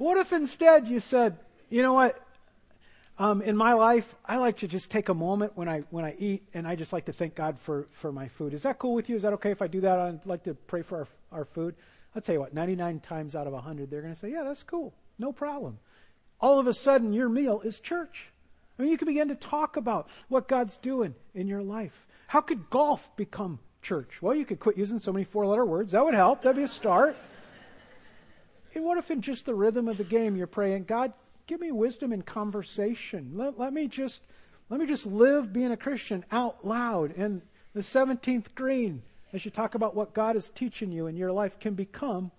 What 0.01 0.17
if 0.17 0.33
instead 0.33 0.89
you 0.89 0.99
said, 0.99 1.37
you 1.69 1.83
know 1.83 1.93
what? 1.93 2.19
Um, 3.19 3.43
in 3.43 3.55
my 3.55 3.75
life, 3.75 4.15
I 4.25 4.39
like 4.39 4.57
to 4.59 4.67
just 4.67 4.91
take 4.91 5.11
a 5.11 5.15
moment 5.15 5.53
when 5.57 5.69
I 5.69 5.81
when 5.91 6.07
I 6.07 6.15
eat, 6.19 6.43
and 6.55 6.67
I 6.67 6.75
just 6.75 6.91
like 6.95 7.05
to 7.05 7.13
thank 7.13 7.35
God 7.35 7.59
for 7.59 7.87
for 7.91 8.11
my 8.11 8.29
food. 8.29 8.55
Is 8.55 8.63
that 8.63 8.79
cool 8.79 8.95
with 8.95 9.11
you? 9.11 9.17
Is 9.17 9.23
that 9.23 9.35
okay 9.35 9.51
if 9.51 9.61
I 9.61 9.67
do 9.67 9.83
that? 9.83 9.99
I'd 9.99 10.25
like 10.25 10.45
to 10.45 10.55
pray 10.55 10.81
for 10.81 11.01
our 11.01 11.09
our 11.41 11.45
food. 11.45 11.75
I'll 12.17 12.23
tell 12.23 12.35
you 12.35 12.41
what, 12.41 12.55
99 12.55 13.01
times 13.01 13.37
out 13.37 13.47
of 13.47 13.53
100, 13.53 13.91
they're 13.91 14.01
going 14.01 14.15
to 14.15 14.19
say, 14.19 14.33
yeah, 14.33 14.43
that's 14.43 14.63
cool, 14.63 14.95
no 15.19 15.33
problem. 15.33 15.79
All 16.41 16.59
of 16.59 16.67
a 16.67 16.73
sudden, 16.73 17.13
your 17.13 17.29
meal 17.29 17.61
is 17.63 17.79
church. 17.79 18.31
I 18.79 18.83
mean, 18.83 18.91
you 18.91 18.97
can 18.97 19.07
begin 19.07 19.29
to 19.29 19.35
talk 19.35 19.77
about 19.77 20.09
what 20.29 20.49
God's 20.49 20.79
doing 20.79 21.15
in 21.35 21.47
your 21.47 21.63
life. 21.63 22.07
How 22.27 22.41
could 22.41 22.71
golf 22.71 23.15
become 23.17 23.59
church? 23.83 24.23
Well, 24.23 24.35
you 24.35 24.47
could 24.47 24.61
quit 24.61 24.79
using 24.79 24.99
so 24.99 25.13
many 25.13 25.27
four-letter 25.27 25.67
words. 25.67 25.93
That 25.93 26.07
would 26.07 26.15
help. 26.15 26.41
That'd 26.41 26.57
be 26.57 26.63
a 26.63 26.69
start. 26.69 27.17
And 28.75 28.85
what 28.85 28.99
if 28.99 29.11
in 29.11 29.21
just 29.21 29.47
the 29.47 29.55
rhythm 29.55 29.89
of 29.89 29.99
the 29.99 30.05
game 30.05 30.37
you're 30.37 30.47
praying, 30.47 30.85
God, 30.85 31.13
give 31.47 31.61
me 31.61 31.73
wisdom 31.73 32.13
in 32.13 32.23
conversation. 32.23 33.33
Let, 33.35 33.59
let 33.59 33.73
me 33.73 33.89
just 33.89 34.23
let 34.69 34.79
me 34.79 34.87
just 34.87 35.05
live 35.05 35.53
being 35.53 35.73
a 35.73 35.77
Christian 35.77 36.25
out 36.31 36.65
loud. 36.65 37.13
in 37.17 37.43
the 37.75 37.81
17th 37.81 38.55
green, 38.55 39.03
as 39.33 39.45
you 39.45 39.51
talk 39.51 39.75
about 39.75 39.95
what 39.95 40.15
God 40.15 40.37
is 40.37 40.51
teaching 40.51 40.93
you 40.93 41.07
in 41.07 41.17
your 41.17 41.33
life, 41.33 41.59
can 41.59 41.75
become 41.75 42.31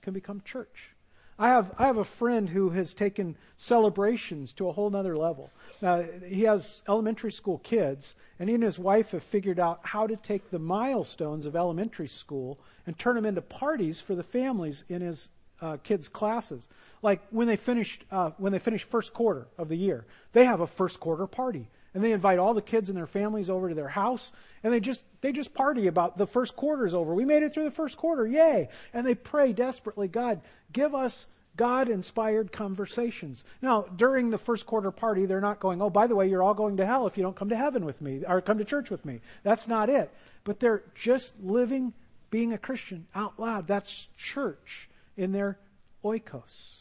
can 0.00 0.14
become 0.14 0.40
church. 0.44 0.94
I 1.38 1.48
have 1.48 1.72
I 1.78 1.86
have 1.86 1.98
a 1.98 2.04
friend 2.04 2.48
who 2.48 2.70
has 2.70 2.94
taken 2.94 3.36
celebrations 3.56 4.52
to 4.54 4.68
a 4.68 4.72
whole 4.72 4.90
nother 4.90 5.16
level. 5.16 5.50
Now 5.80 6.04
he 6.26 6.42
has 6.42 6.82
elementary 6.88 7.32
school 7.32 7.58
kids, 7.58 8.14
and 8.38 8.48
he 8.48 8.54
and 8.54 8.64
his 8.64 8.78
wife 8.78 9.10
have 9.10 9.22
figured 9.22 9.60
out 9.60 9.80
how 9.82 10.06
to 10.06 10.16
take 10.16 10.50
the 10.50 10.58
milestones 10.58 11.44
of 11.44 11.54
elementary 11.54 12.08
school 12.08 12.58
and 12.86 12.98
turn 12.98 13.14
them 13.14 13.26
into 13.26 13.42
parties 13.42 14.00
for 14.00 14.14
the 14.14 14.22
families 14.22 14.84
in 14.88 15.02
his 15.02 15.28
uh, 15.60 15.76
kids' 15.82 16.08
classes. 16.08 16.66
Like 17.02 17.20
when 17.30 17.46
they 17.46 17.56
finished 17.56 18.04
uh, 18.10 18.30
when 18.38 18.52
they 18.52 18.58
finish 18.58 18.84
first 18.84 19.14
quarter 19.14 19.46
of 19.56 19.68
the 19.68 19.76
year, 19.76 20.04
they 20.32 20.44
have 20.44 20.60
a 20.60 20.66
first 20.66 21.00
quarter 21.00 21.26
party, 21.26 21.68
and 21.94 22.02
they 22.02 22.12
invite 22.12 22.38
all 22.38 22.54
the 22.54 22.62
kids 22.62 22.88
and 22.88 22.96
their 22.96 23.06
families 23.06 23.50
over 23.50 23.68
to 23.68 23.74
their 23.74 23.88
house, 23.88 24.32
and 24.62 24.72
they 24.72 24.80
just 24.80 25.04
they 25.20 25.32
just 25.32 25.54
party 25.54 25.86
about 25.86 26.18
the 26.18 26.26
first 26.26 26.56
quarter's 26.56 26.94
over. 26.94 27.14
We 27.14 27.24
made 27.24 27.42
it 27.42 27.54
through 27.54 27.64
the 27.64 27.70
first 27.70 27.96
quarter, 27.96 28.26
yay! 28.26 28.68
And 28.92 29.06
they 29.06 29.14
pray 29.14 29.52
desperately, 29.52 30.08
God, 30.08 30.40
give 30.72 30.94
us 30.94 31.28
God 31.58 31.88
inspired 31.88 32.52
conversations. 32.52 33.44
Now, 33.60 33.82
during 33.82 34.30
the 34.30 34.38
first 34.38 34.64
quarter 34.64 34.92
party, 34.92 35.26
they're 35.26 35.40
not 35.40 35.58
going, 35.58 35.82
oh, 35.82 35.90
by 35.90 36.06
the 36.06 36.14
way, 36.14 36.28
you're 36.28 36.42
all 36.42 36.54
going 36.54 36.76
to 36.76 36.86
hell 36.86 37.08
if 37.08 37.16
you 37.16 37.24
don't 37.24 37.34
come 37.36 37.48
to 37.48 37.56
heaven 37.56 37.84
with 37.84 38.00
me 38.00 38.22
or 38.26 38.40
come 38.40 38.58
to 38.58 38.64
church 38.64 38.90
with 38.90 39.04
me. 39.04 39.20
That's 39.42 39.66
not 39.66 39.90
it. 39.90 40.14
But 40.44 40.60
they're 40.60 40.84
just 40.94 41.34
living, 41.42 41.94
being 42.30 42.52
a 42.52 42.58
Christian 42.58 43.08
out 43.12 43.40
loud. 43.40 43.66
That's 43.66 44.08
church 44.16 44.88
in 45.18 45.32
their 45.32 45.58
oikos. 46.02 46.76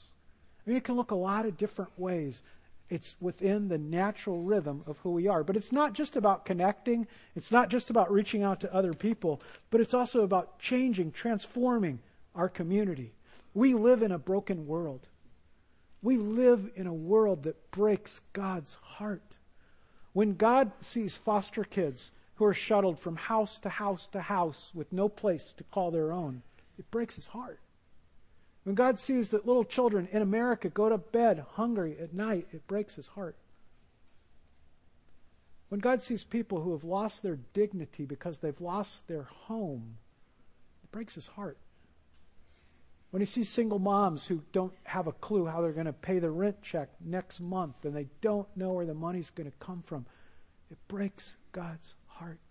I 0.65 0.69
mean, 0.69 0.77
it 0.77 0.83
can 0.83 0.95
look 0.95 1.11
a 1.11 1.15
lot 1.15 1.45
of 1.45 1.57
different 1.57 1.91
ways. 1.97 2.43
It's 2.89 3.17
within 3.19 3.67
the 3.67 3.77
natural 3.77 4.41
rhythm 4.41 4.83
of 4.85 4.97
who 4.99 5.11
we 5.11 5.27
are. 5.27 5.43
But 5.43 5.57
it's 5.57 5.73
not 5.73 5.93
just 5.93 6.15
about 6.15 6.45
connecting, 6.45 7.07
it's 7.35 7.51
not 7.51 7.69
just 7.69 7.89
about 7.89 8.11
reaching 8.11 8.43
out 8.43 8.61
to 8.61 8.73
other 8.73 8.93
people, 8.93 9.41
but 9.71 9.81
it's 9.81 9.93
also 9.93 10.21
about 10.21 10.59
changing, 10.59 11.11
transforming 11.11 11.99
our 12.35 12.47
community. 12.47 13.13
We 13.53 13.73
live 13.73 14.01
in 14.01 14.11
a 14.11 14.19
broken 14.19 14.67
world. 14.67 15.07
We 16.01 16.17
live 16.17 16.69
in 16.75 16.85
a 16.87 16.93
world 16.93 17.43
that 17.43 17.71
breaks 17.71 18.21
God's 18.31 18.75
heart. 18.75 19.35
When 20.13 20.35
God 20.35 20.71
sees 20.79 21.17
foster 21.17 21.63
kids 21.63 22.11
who 22.35 22.45
are 22.45 22.53
shuttled 22.53 22.99
from 22.99 23.15
house 23.15 23.59
to 23.59 23.69
house 23.69 24.07
to 24.09 24.21
house 24.21 24.71
with 24.73 24.93
no 24.93 25.09
place 25.09 25.53
to 25.53 25.63
call 25.63 25.91
their 25.91 26.11
own, 26.11 26.43
it 26.77 26.89
breaks 26.91 27.15
his 27.15 27.27
heart. 27.27 27.59
When 28.67 28.75
God 28.75 28.99
sees 28.99 29.29
that 29.29 29.47
little 29.47 29.63
children 29.63 30.09
in 30.11 30.21
America 30.21 30.67
go 30.67 30.89
to 30.89 30.97
bed 30.97 31.45
hungry 31.51 31.95
at 32.01 32.13
night, 32.13 32.49
it 32.51 32.67
breaks 32.67 32.95
his 32.95 33.07
heart. 33.07 33.37
When 35.69 35.79
God 35.79 36.01
sees 36.01 36.25
people 36.25 36.59
who 36.59 36.73
have 36.73 36.83
lost 36.83 37.23
their 37.23 37.39
dignity 37.53 38.03
because 38.03 38.39
they've 38.39 38.59
lost 38.59 39.07
their 39.07 39.23
home, 39.23 39.95
it 40.83 40.91
breaks 40.91 41.15
his 41.15 41.27
heart. 41.27 41.57
When 43.11 43.21
he 43.21 43.25
sees 43.25 43.47
single 43.47 43.79
moms 43.79 44.27
who 44.27 44.43
don't 44.51 44.73
have 44.83 45.07
a 45.07 45.13
clue 45.13 45.45
how 45.45 45.61
they're 45.61 45.71
going 45.71 45.85
to 45.85 45.93
pay 45.93 46.19
the 46.19 46.29
rent 46.29 46.61
check 46.61 46.89
next 46.99 47.39
month 47.39 47.85
and 47.85 47.95
they 47.95 48.07
don't 48.19 48.49
know 48.57 48.73
where 48.73 48.85
the 48.85 48.93
money's 48.93 49.29
going 49.29 49.49
to 49.49 49.57
come 49.65 49.81
from, 49.81 50.05
it 50.69 50.77
breaks 50.89 51.37
God's 51.53 51.93
heart. 52.07 52.41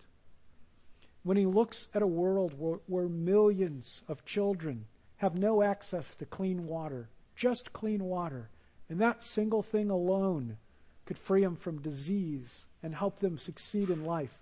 When 1.21 1.37
he 1.37 1.45
looks 1.45 1.89
at 1.93 2.01
a 2.01 2.07
world 2.07 2.55
where, 2.57 2.79
where 2.87 3.07
millions 3.07 4.01
of 4.07 4.25
children 4.25 4.85
have 5.17 5.37
no 5.37 5.61
access 5.63 6.15
to 6.15 6.25
clean 6.25 6.67
water, 6.67 7.09
just 7.35 7.73
clean 7.73 8.03
water. 8.03 8.49
And 8.89 9.01
that 9.01 9.23
single 9.23 9.63
thing 9.63 9.89
alone 9.89 10.57
could 11.05 11.17
free 11.17 11.41
them 11.41 11.55
from 11.55 11.81
disease 11.81 12.65
and 12.83 12.95
help 12.95 13.19
them 13.19 13.37
succeed 13.37 13.89
in 13.89 14.05
life. 14.05 14.37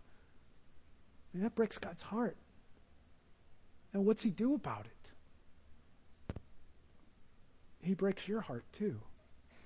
And 1.33 1.43
that 1.43 1.55
breaks 1.55 1.77
God's 1.77 2.03
heart. 2.03 2.38
And 3.93 4.05
what's 4.05 4.23
He 4.23 4.29
do 4.29 4.53
about 4.53 4.85
it? 4.85 4.91
He 7.81 7.93
breaks 7.93 8.27
your 8.27 8.41
heart 8.41 8.65
too. 8.73 8.99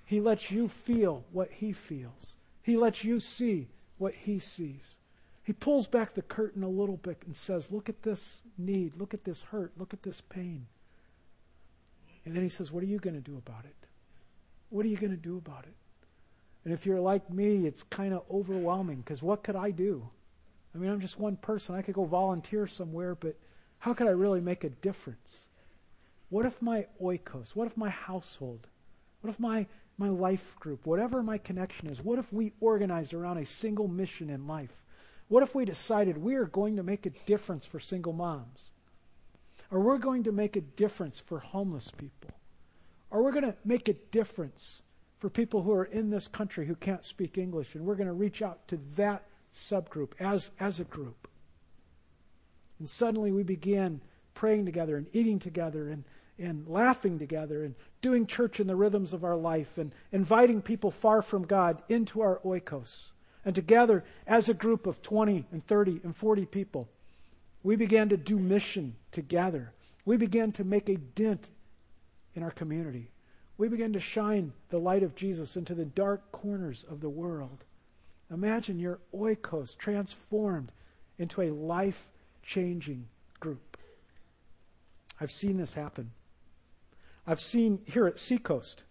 He 0.06 0.20
lets 0.20 0.52
you 0.52 0.68
feel 0.68 1.24
what 1.32 1.50
He 1.52 1.72
feels, 1.72 2.36
He 2.62 2.78
lets 2.78 3.04
you 3.04 3.20
see 3.20 3.68
what 3.98 4.14
He 4.14 4.40
sees. 4.40 4.98
He 5.44 5.54
pulls 5.54 5.88
back 5.88 6.14
the 6.14 6.22
curtain 6.22 6.62
a 6.62 6.70
little 6.70 6.98
bit 6.98 7.24
and 7.26 7.36
says, 7.36 7.72
Look 7.72 7.90
at 7.90 8.04
this 8.04 8.42
need, 8.58 8.96
look 8.98 9.16
at 9.16 9.24
this 9.24 9.42
hurt, 9.42 9.72
look 9.78 9.94
at 9.94 10.04
this 10.04 10.22
pain. 10.22 10.68
And 12.26 12.36
then 12.36 12.44
he 12.44 12.50
says, 12.50 12.72
What 12.72 12.84
are 12.84 12.88
you 12.88 13.00
going 13.00 13.16
to 13.16 13.22
do 13.22 13.38
about 13.38 13.66
it? 13.66 13.76
What 14.70 14.86
are 14.86 14.90
you 14.90 14.98
going 14.98 15.12
to 15.12 15.18
do 15.18 15.38
about 15.38 15.66
it? 15.66 15.76
And 16.64 16.74
if 16.74 16.86
you're 16.86 17.00
like 17.00 17.32
me, 17.32 17.66
it's 17.66 17.84
kind 17.84 18.14
of 18.14 18.24
overwhelming 18.30 18.98
because 18.98 19.24
what 19.24 19.44
could 19.44 19.56
I 19.56 19.72
do? 19.72 20.10
I 20.74 20.78
mean, 20.78 20.92
I'm 20.92 21.00
just 21.00 21.20
one 21.20 21.38
person. 21.38 21.76
I 21.76 21.82
could 21.82 21.96
go 21.96 22.06
volunteer 22.06 22.68
somewhere, 22.68 23.16
but 23.16 23.36
how 23.80 23.94
could 23.94 24.08
I 24.08 24.12
really 24.12 24.42
make 24.42 24.64
a 24.64 24.70
difference? 24.70 25.40
What 26.30 26.46
if 26.46 26.62
my 26.62 26.86
oikos, 27.02 27.56
what 27.56 27.68
if 27.68 27.76
my 27.76 27.90
household, 27.90 28.68
what 29.22 29.32
if 29.32 29.40
my, 29.40 29.66
my 29.98 30.10
life 30.10 30.56
group, 30.60 30.86
whatever 30.86 31.24
my 31.24 31.40
connection 31.40 31.88
is, 31.88 32.04
what 32.04 32.20
if 32.20 32.32
we 32.32 32.54
organized 32.60 33.14
around 33.14 33.38
a 33.38 33.46
single 33.46 33.88
mission 33.88 34.30
in 34.30 34.48
life? 34.48 34.84
What 35.28 35.44
if 35.44 35.56
we 35.56 35.66
decided 35.66 36.18
we 36.18 36.36
are 36.36 36.46
going 36.46 36.76
to 36.76 36.84
make 36.84 37.06
a 37.06 37.12
difference 37.26 37.66
for 37.66 37.80
single 37.80 38.14
moms? 38.14 38.69
Or 39.72 39.80
we're 39.80 39.98
going 39.98 40.24
to 40.24 40.32
make 40.32 40.56
a 40.56 40.62
difference 40.62 41.20
for 41.20 41.40
homeless 41.40 41.92
people. 41.98 42.32
Or 43.12 43.24
we're 43.24 43.32
going 43.32 43.46
to 43.46 43.56
make 43.64 43.88
a 43.88 43.94
difference 43.94 44.82
for 45.20 45.30
people 45.30 45.64
who 45.64 45.74
are 45.74 45.86
in 45.86 46.10
this 46.10 46.28
country 46.28 46.66
who 46.66 46.76
can't 46.76 47.06
speak 47.06 47.38
English. 47.38 47.76
And 47.76 47.86
we're 47.86 47.96
going 47.96 48.08
to 48.08 48.14
reach 48.14 48.42
out 48.42 48.68
to 48.70 48.80
that 48.96 49.24
subgroup 49.54 50.12
as, 50.20 50.52
as 50.60 50.80
a 50.80 50.84
group. 50.84 51.28
And 52.80 52.90
suddenly 52.90 53.32
we 53.32 53.44
began 53.44 54.02
praying 54.34 54.66
together 54.66 54.96
and 54.96 55.08
eating 55.12 55.38
together 55.38 55.90
and, 55.90 56.04
and 56.38 56.68
laughing 56.68 57.20
together 57.20 57.64
and 57.64 57.76
doing 58.02 58.26
church 58.26 58.60
in 58.60 58.68
the 58.68 58.76
rhythms 58.76 59.12
of 59.12 59.24
our 59.24 59.36
life 59.36 59.78
and 59.78 59.92
inviting 60.12 60.62
people 60.62 60.92
far 60.92 61.22
from 61.22 61.46
God 61.46 61.82
into 61.90 62.22
our 62.22 62.40
oikos. 62.46 63.12
And 63.44 63.54
together, 63.54 64.04
as 64.26 64.48
a 64.48 64.54
group 64.54 64.88
of 64.88 65.02
20 65.02 65.46
and 65.52 65.66
30 65.66 66.02
and 66.04 66.16
40 66.16 66.46
people, 66.46 66.90
we 67.64 67.76
began 67.76 68.10
to 68.10 68.18
do 68.18 68.38
mission 68.38 68.96
together. 69.12 69.74
We 70.06 70.18
began 70.18 70.52
to 70.54 70.64
make 70.64 70.90
a 70.90 70.96
dent 70.96 71.50
in 72.36 72.44
our 72.44 72.52
community. 72.52 73.12
We 73.58 73.68
began 73.68 73.94
to 73.94 74.00
shine 74.00 74.54
the 74.70 74.80
light 74.80 75.04
of 75.04 75.16
Jesus 75.16 75.58
into 75.58 75.76
the 75.76 75.86
dark 75.86 76.32
corners 76.32 76.86
of 76.90 77.02
the 77.02 77.10
world. 77.10 77.66
Imagine 78.32 78.80
your 78.80 79.00
oikos 79.14 79.78
transformed 79.78 80.72
into 81.18 81.42
a 81.42 81.52
life 81.52 82.10
changing 82.44 83.08
group. 83.40 83.78
I've 85.20 85.32
seen 85.32 85.58
this 85.58 85.74
happen. 85.74 86.12
I've 87.28 87.42
seen 87.42 87.82
here 87.86 88.08
at 88.08 88.18
Seacoast 88.18 88.84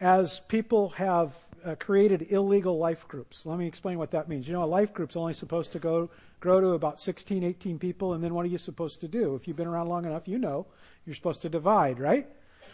as 0.00 0.40
people 0.48 0.90
have 0.90 1.34
uh, 1.66 1.74
created 1.74 2.28
illegal 2.30 2.78
life 2.78 3.06
groups. 3.08 3.44
Let 3.44 3.58
me 3.58 3.66
explain 3.66 3.98
what 3.98 4.12
that 4.12 4.28
means. 4.28 4.46
You 4.46 4.54
know, 4.54 4.62
a 4.62 4.66
life 4.66 4.94
group's 4.94 5.16
only 5.16 5.32
supposed 5.32 5.72
to 5.72 5.78
go 5.78 6.08
grow 6.38 6.60
to 6.60 6.68
about 6.68 7.00
16, 7.00 7.42
18 7.42 7.78
people, 7.78 8.14
and 8.14 8.22
then 8.22 8.34
what 8.34 8.44
are 8.44 8.48
you 8.48 8.58
supposed 8.58 9.00
to 9.00 9.08
do? 9.08 9.34
If 9.34 9.48
you've 9.48 9.56
been 9.56 9.66
around 9.66 9.88
long 9.88 10.04
enough, 10.04 10.28
you 10.28 10.38
know 10.38 10.66
you're 11.04 11.14
supposed 11.14 11.42
to 11.42 11.48
divide, 11.48 11.98
right? 11.98 12.28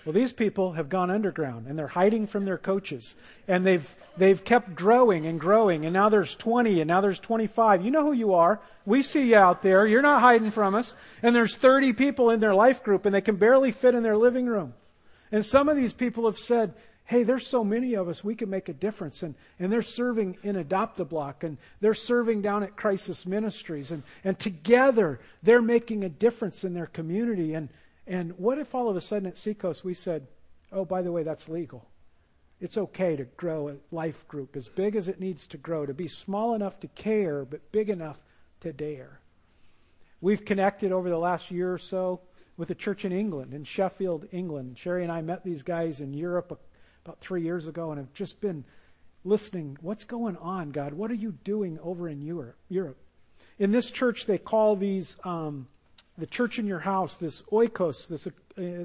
Well, 0.05 0.13
these 0.13 0.33
people 0.33 0.73
have 0.73 0.89
gone 0.89 1.11
underground 1.11 1.69
and 1.69 1.79
they're 1.79 1.87
hiding 1.87 2.27
from 2.27 2.45
their 2.45 2.59
coaches 2.59 3.15
and 3.47 3.65
they've, 3.65 3.97
they've 4.17 4.43
kept 4.43 4.75
growing 4.75 5.27
and 5.27 5.39
growing 5.39 5.85
and 5.85 5.93
now 5.93 6.09
there's 6.09 6.35
20 6.35 6.81
and 6.81 6.89
now 6.89 7.01
there's 7.01 7.21
25. 7.21 7.85
You 7.85 7.93
know 7.93 8.03
who 8.03 8.13
you 8.13 8.35
are. 8.35 8.61
We 8.85 9.03
see 9.03 9.29
you 9.29 9.37
out 9.37 9.63
there. 9.63 9.87
You're 9.87 10.03
not 10.03 10.21
hiding 10.21 10.51
from 10.51 10.75
us. 10.75 10.97
And 11.23 11.37
there's 11.37 11.55
30 11.55 11.93
people 11.93 12.31
in 12.31 12.41
their 12.41 12.55
life 12.55 12.83
group 12.83 13.07
and 13.07 13.15
they 13.15 13.21
can 13.21 13.37
barely 13.37 13.71
fit 13.71 13.95
in 13.95 14.03
their 14.03 14.17
living 14.17 14.47
room. 14.47 14.75
And 15.31 15.45
some 15.45 15.69
of 15.69 15.77
these 15.77 15.93
people 15.93 16.27
have 16.27 16.39
said, 16.39 16.75
hey, 17.05 17.25
there's 17.25 17.47
so 17.47 17.65
many 17.65 17.95
of 17.95 18.09
us, 18.09 18.25
we 18.25 18.35
can 18.35 18.49
make 18.49 18.69
a 18.69 18.73
difference. 18.73 19.23
And, 19.23 19.35
and 19.59 19.73
they're 19.73 19.83
serving 19.83 20.39
in 20.43 20.57
Adopt 20.57 21.01
a 21.01 21.05
Block, 21.05 21.45
and 21.45 21.59
they're 21.81 21.95
serving 21.95 22.43
down 22.43 22.63
at 22.63 22.77
Crisis 22.77 23.27
Ministries, 23.27 23.91
and, 23.91 24.03
and 24.25 24.39
together 24.39 25.21
they're 25.43 25.63
making 25.63 26.05
a 26.05 26.09
difference 26.09 26.65
in 26.65 26.75
their 26.75 26.87
community. 26.87 27.55
And, 27.55 27.69
and 28.07 28.39
what 28.39 28.59
if 28.59 28.75
all 28.75 28.89
of 28.89 28.97
a 28.97 29.01
sudden 29.01 29.29
at 29.29 29.39
Seacoast 29.39 29.85
we 29.85 29.95
said, 29.95 30.27
oh, 30.71 30.85
by 30.85 31.03
the 31.03 31.13
way, 31.13 31.23
that's 31.23 31.49
legal? 31.49 31.87
It's 32.61 32.79
okay 32.79 33.17
to 33.17 33.25
grow 33.25 33.69
a 33.69 33.77
life 33.91 34.27
group 34.29 34.57
as 34.57 34.69
big 34.69 34.95
as 34.95 35.09
it 35.09 35.19
needs 35.19 35.49
to 35.49 35.57
grow, 35.57 35.85
to 35.85 35.93
be 35.93 36.07
small 36.07 36.55
enough 36.55 36.79
to 36.81 36.89
care, 36.89 37.45
but 37.45 37.73
big 37.73 37.91
enough 37.91 38.19
to 38.61 38.73
dare. 38.73 39.19
We've 40.21 40.45
connected 40.45 40.93
over 40.93 41.11
the 41.11 41.19
last 41.19 41.51
year 41.51 41.73
or 41.73 41.79
so 41.79 42.21
with 42.57 42.71
a 42.71 42.77
church 42.77 43.05
in 43.05 43.11
England, 43.11 43.53
in 43.53 43.65
Sheffield, 43.65 44.29
England. 44.31 44.79
Sherry 44.79 45.03
and 45.03 45.11
I 45.11 45.21
met 45.23 45.43
these 45.43 45.65
guys 45.65 46.01
in 46.01 46.15
Europe 46.15 46.61
about 47.05 47.21
three 47.21 47.43
years 47.43 47.67
ago 47.67 47.91
and 47.91 47.99
have 47.99 48.13
just 48.13 48.41
been 48.41 48.65
listening. 49.25 49.77
What's 49.81 50.05
going 50.05 50.37
on, 50.37 50.71
God? 50.71 50.95
What 50.95 51.11
are 51.11 51.15
you 51.15 51.33
doing 51.45 51.79
over 51.83 52.09
in 52.09 52.23
Europe? 52.23 52.97
In 53.59 53.71
this 53.71 53.91
church, 53.91 54.27
they 54.27 54.39
call 54.39 54.77
these 54.77 55.17
um, 55.25 55.69
the 56.19 56.27
church 56.27 56.59
in 56.59 56.67
your 56.67 56.81
house, 56.81 57.17
this 57.17 57.43
oikos, 57.53 58.09
this 58.09 58.27
uh, 58.27 58.31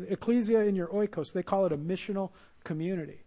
ecclesia 0.09 0.61
in 0.61 0.75
your 0.75 0.87
oikos. 0.87 1.33
They 1.33 1.43
call 1.43 1.65
it 1.65 1.71
a 1.71 1.77
missional 1.77 2.31
community. 2.63 3.19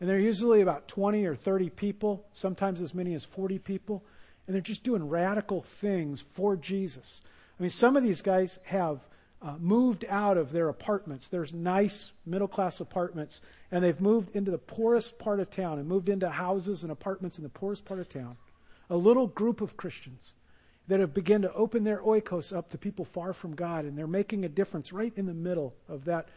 And 0.00 0.08
they're 0.08 0.18
usually 0.18 0.60
about 0.60 0.88
20 0.88 1.24
or 1.24 1.36
30 1.36 1.70
people, 1.70 2.24
sometimes 2.32 2.82
as 2.82 2.94
many 2.94 3.14
as 3.14 3.24
40 3.24 3.58
people. 3.60 4.04
And 4.46 4.54
they're 4.54 4.60
just 4.60 4.82
doing 4.82 5.08
radical 5.08 5.62
things 5.62 6.20
for 6.20 6.56
Jesus. 6.56 7.22
I 7.58 7.62
mean, 7.62 7.70
some 7.70 7.96
of 7.96 8.02
these 8.02 8.20
guys 8.20 8.58
have 8.64 9.00
uh, 9.44 9.56
moved 9.60 10.06
out 10.08 10.38
of 10.38 10.52
their 10.52 10.70
apartments. 10.70 11.28
There's 11.28 11.52
nice 11.52 12.12
middle 12.24 12.48
class 12.48 12.80
apartments, 12.80 13.42
and 13.70 13.84
they've 13.84 14.00
moved 14.00 14.34
into 14.34 14.50
the 14.50 14.58
poorest 14.58 15.18
part 15.18 15.38
of 15.38 15.50
town 15.50 15.78
and 15.78 15.86
moved 15.86 16.08
into 16.08 16.30
houses 16.30 16.82
and 16.82 16.90
apartments 16.90 17.36
in 17.36 17.44
the 17.44 17.50
poorest 17.50 17.84
part 17.84 18.00
of 18.00 18.08
town. 18.08 18.38
A 18.88 18.96
little 18.96 19.26
group 19.26 19.60
of 19.60 19.76
Christians 19.76 20.32
that 20.88 21.00
have 21.00 21.12
begun 21.12 21.42
to 21.42 21.52
open 21.52 21.84
their 21.84 21.98
oikos 21.98 22.56
up 22.56 22.70
to 22.70 22.78
people 22.78 23.04
far 23.04 23.34
from 23.34 23.54
God, 23.54 23.84
and 23.84 23.98
they're 23.98 24.06
making 24.06 24.44
a 24.44 24.48
difference 24.48 24.94
right 24.94 25.12
in 25.14 25.26
the 25.26 25.34
middle 25.34 25.74
of 25.88 26.06
that 26.06 26.28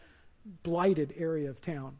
blighted 0.62 1.14
area 1.16 1.48
of 1.48 1.62
town. 1.62 1.98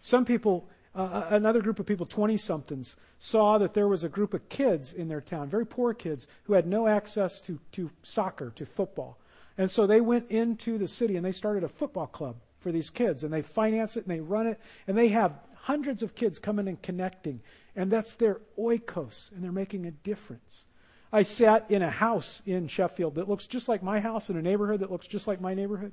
Some 0.00 0.24
people, 0.24 0.68
uh, 0.96 1.02
uh 1.02 1.26
another 1.30 1.62
group 1.62 1.78
of 1.78 1.86
people, 1.86 2.06
20 2.06 2.36
somethings, 2.36 2.96
saw 3.20 3.58
that 3.58 3.74
there 3.74 3.88
was 3.88 4.02
a 4.02 4.08
group 4.08 4.34
of 4.34 4.48
kids 4.48 4.92
in 4.92 5.06
their 5.06 5.20
town, 5.20 5.48
very 5.48 5.66
poor 5.66 5.94
kids, 5.94 6.26
who 6.44 6.54
had 6.54 6.66
no 6.66 6.88
access 6.88 7.40
to, 7.42 7.60
to 7.72 7.90
soccer, 8.02 8.50
to 8.56 8.66
football. 8.66 9.19
And 9.60 9.70
so 9.70 9.86
they 9.86 10.00
went 10.00 10.30
into 10.30 10.78
the 10.78 10.88
city 10.88 11.16
and 11.16 11.26
they 11.26 11.32
started 11.32 11.64
a 11.64 11.68
football 11.68 12.06
club 12.06 12.36
for 12.60 12.72
these 12.72 12.88
kids 12.88 13.24
and 13.24 13.30
they 13.30 13.42
finance 13.42 13.94
it 13.94 14.06
and 14.06 14.10
they 14.10 14.20
run 14.20 14.46
it 14.46 14.58
and 14.86 14.96
they 14.96 15.08
have 15.08 15.38
hundreds 15.54 16.02
of 16.02 16.14
kids 16.14 16.38
coming 16.38 16.66
and 16.66 16.80
connecting 16.80 17.42
and 17.76 17.90
that's 17.90 18.16
their 18.16 18.40
oikos 18.58 19.30
and 19.32 19.44
they're 19.44 19.52
making 19.52 19.84
a 19.84 19.90
difference. 19.90 20.64
I 21.12 21.24
sat 21.24 21.70
in 21.70 21.82
a 21.82 21.90
house 21.90 22.40
in 22.46 22.68
Sheffield 22.68 23.16
that 23.16 23.28
looks 23.28 23.46
just 23.46 23.68
like 23.68 23.82
my 23.82 24.00
house 24.00 24.30
in 24.30 24.38
a 24.38 24.40
neighborhood 24.40 24.80
that 24.80 24.90
looks 24.90 25.06
just 25.06 25.26
like 25.26 25.42
my 25.42 25.52
neighborhood. 25.52 25.92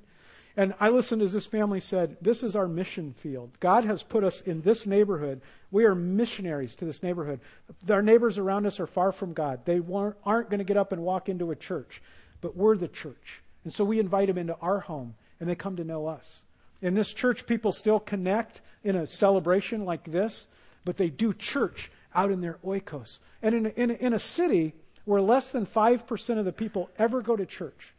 And 0.56 0.74
I 0.80 0.88
listened 0.88 1.22
as 1.22 1.34
this 1.34 1.46
family 1.46 1.82
said, 1.82 2.16
This 2.22 2.44
is 2.44 2.56
our 2.56 2.70
mission 2.70 3.12
field. 3.12 3.52
God 3.60 3.84
has 3.84 4.02
put 4.02 4.24
us 4.24 4.40
in 4.40 4.62
this 4.62 4.88
neighborhood. 4.88 5.42
We 5.72 5.84
are 5.84 5.94
missionaries 5.94 6.74
to 6.78 6.86
this 6.86 7.04
neighborhood. 7.04 7.42
Our 7.90 8.02
neighbors 8.02 8.38
around 8.38 8.66
us 8.66 8.80
are 8.80 8.88
far 8.88 9.12
from 9.12 9.34
God. 9.34 9.66
They 9.66 9.82
aren't 10.24 10.50
going 10.50 10.60
to 10.60 10.64
get 10.64 10.78
up 10.78 10.94
and 10.94 11.02
walk 11.02 11.28
into 11.28 11.52
a 11.52 11.56
church, 11.58 12.02
but 12.40 12.56
we're 12.56 12.78
the 12.78 12.88
church. 12.88 13.42
And 13.68 13.74
so 13.74 13.84
we 13.84 14.00
invite 14.00 14.28
them 14.28 14.38
into 14.38 14.56
our 14.62 14.80
home, 14.80 15.16
and 15.42 15.50
they 15.50 15.54
come 15.54 15.76
to 15.76 15.84
know 15.84 16.08
us. 16.08 16.44
In 16.82 16.94
this 16.94 17.14
church, 17.14 17.46
people 17.46 17.74
still 17.74 18.00
connect 18.00 18.62
in 18.82 18.96
a 18.96 19.06
celebration 19.06 19.84
like 19.84 20.10
this, 20.10 20.48
but 20.86 20.96
they 20.96 21.10
do 21.10 21.34
church 21.34 21.92
out 22.16 22.32
in 22.32 22.40
their 22.40 22.60
oikos. 22.66 23.20
And 23.42 23.54
in 23.54 23.66
a, 23.66 23.70
in 23.72 23.92
a, 23.92 23.94
in 23.96 24.14
a 24.14 24.20
city 24.20 24.74
where 25.04 25.22
less 25.22 25.52
than 25.52 25.66
5% 25.66 26.40
of 26.40 26.46
the 26.46 26.54
people 26.54 26.90
ever 26.98 27.22
go 27.22 27.36
to 27.36 27.46
church, 27.46 27.94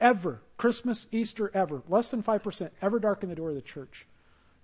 ever, 0.00 0.42
Christmas, 0.56 1.06
Easter, 1.12 1.52
ever, 1.54 1.84
less 1.88 2.10
than 2.10 2.24
5% 2.24 2.70
ever 2.82 2.98
darken 2.98 3.28
the 3.28 3.36
door 3.36 3.50
of 3.50 3.54
the 3.54 3.62
church, 3.62 4.08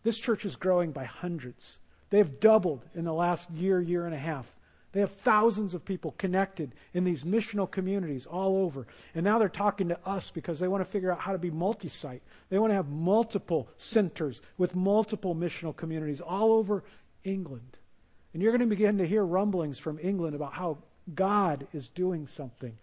this 0.02 0.18
church 0.18 0.44
is 0.44 0.56
growing 0.56 0.90
by 0.90 1.04
hundreds. 1.04 1.78
They 2.10 2.18
have 2.18 2.40
doubled 2.40 2.84
in 2.96 3.04
the 3.04 3.14
last 3.14 3.48
year, 3.52 3.80
year 3.80 4.06
and 4.06 4.14
a 4.14 4.18
half. 4.18 4.52
They 4.92 5.00
have 5.00 5.12
thousands 5.12 5.74
of 5.74 5.84
people 5.84 6.14
connected 6.16 6.74
in 6.94 7.04
these 7.04 7.22
missional 7.22 7.70
communities 7.70 8.24
all 8.24 8.56
over. 8.56 8.86
And 9.14 9.22
now 9.22 9.38
they're 9.38 9.48
talking 9.48 9.88
to 9.88 9.98
us 10.06 10.30
because 10.30 10.58
they 10.58 10.68
want 10.68 10.82
to 10.82 10.90
figure 10.90 11.12
out 11.12 11.20
how 11.20 11.32
to 11.32 11.38
be 11.38 11.50
multi 11.50 11.88
site. 11.88 12.22
They 12.48 12.58
want 12.58 12.70
to 12.70 12.76
have 12.76 12.88
multiple 12.88 13.68
centers 13.76 14.40
with 14.56 14.74
multiple 14.74 15.34
missional 15.34 15.76
communities 15.76 16.22
all 16.22 16.52
over 16.52 16.84
England. 17.22 17.76
And 18.32 18.42
you're 18.42 18.52
going 18.52 18.60
to 18.60 18.66
begin 18.66 18.98
to 18.98 19.06
hear 19.06 19.24
rumblings 19.24 19.78
from 19.78 19.98
England 20.02 20.34
about 20.34 20.54
how 20.54 20.78
God 21.14 21.66
is 21.74 21.90
doing 21.90 22.26
something. 22.26 22.76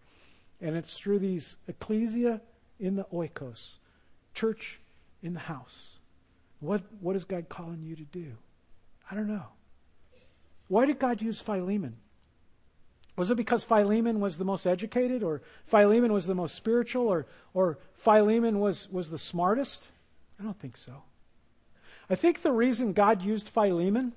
And 0.61 0.75
it's 0.75 0.97
through 0.97 1.19
these 1.19 1.55
ecclesia 1.67 2.41
in 2.79 2.95
the 2.95 3.05
oikos, 3.05 3.73
church 4.33 4.79
in 5.23 5.33
the 5.33 5.39
house. 5.39 5.97
What, 6.59 6.83
what 6.99 7.15
is 7.15 7.25
God 7.25 7.49
calling 7.49 7.81
you 7.81 7.95
to 7.95 8.03
do? 8.03 8.33
I 9.09 9.15
don't 9.15 9.27
know. 9.27 9.54
Why 10.67 10.85
did 10.85 10.99
God 10.99 11.21
use 11.21 11.41
Philemon? 11.41 11.97
Was 13.17 13.31
it 13.31 13.35
because 13.35 13.63
Philemon 13.63 14.19
was 14.19 14.37
the 14.37 14.45
most 14.45 14.65
educated, 14.65 15.23
or 15.23 15.41
Philemon 15.65 16.11
was 16.11 16.25
the 16.25 16.35
most 16.35 16.55
spiritual, 16.55 17.07
or, 17.07 17.27
or 17.53 17.77
Philemon 17.93 18.59
was, 18.59 18.89
was 18.89 19.09
the 19.09 19.17
smartest? 19.17 19.87
I 20.39 20.43
don't 20.43 20.59
think 20.59 20.75
so. 20.75 21.03
I 22.09 22.15
think 22.15 22.41
the 22.41 22.51
reason 22.51 22.93
God 22.93 23.21
used 23.21 23.47
Philemon, 23.47 24.13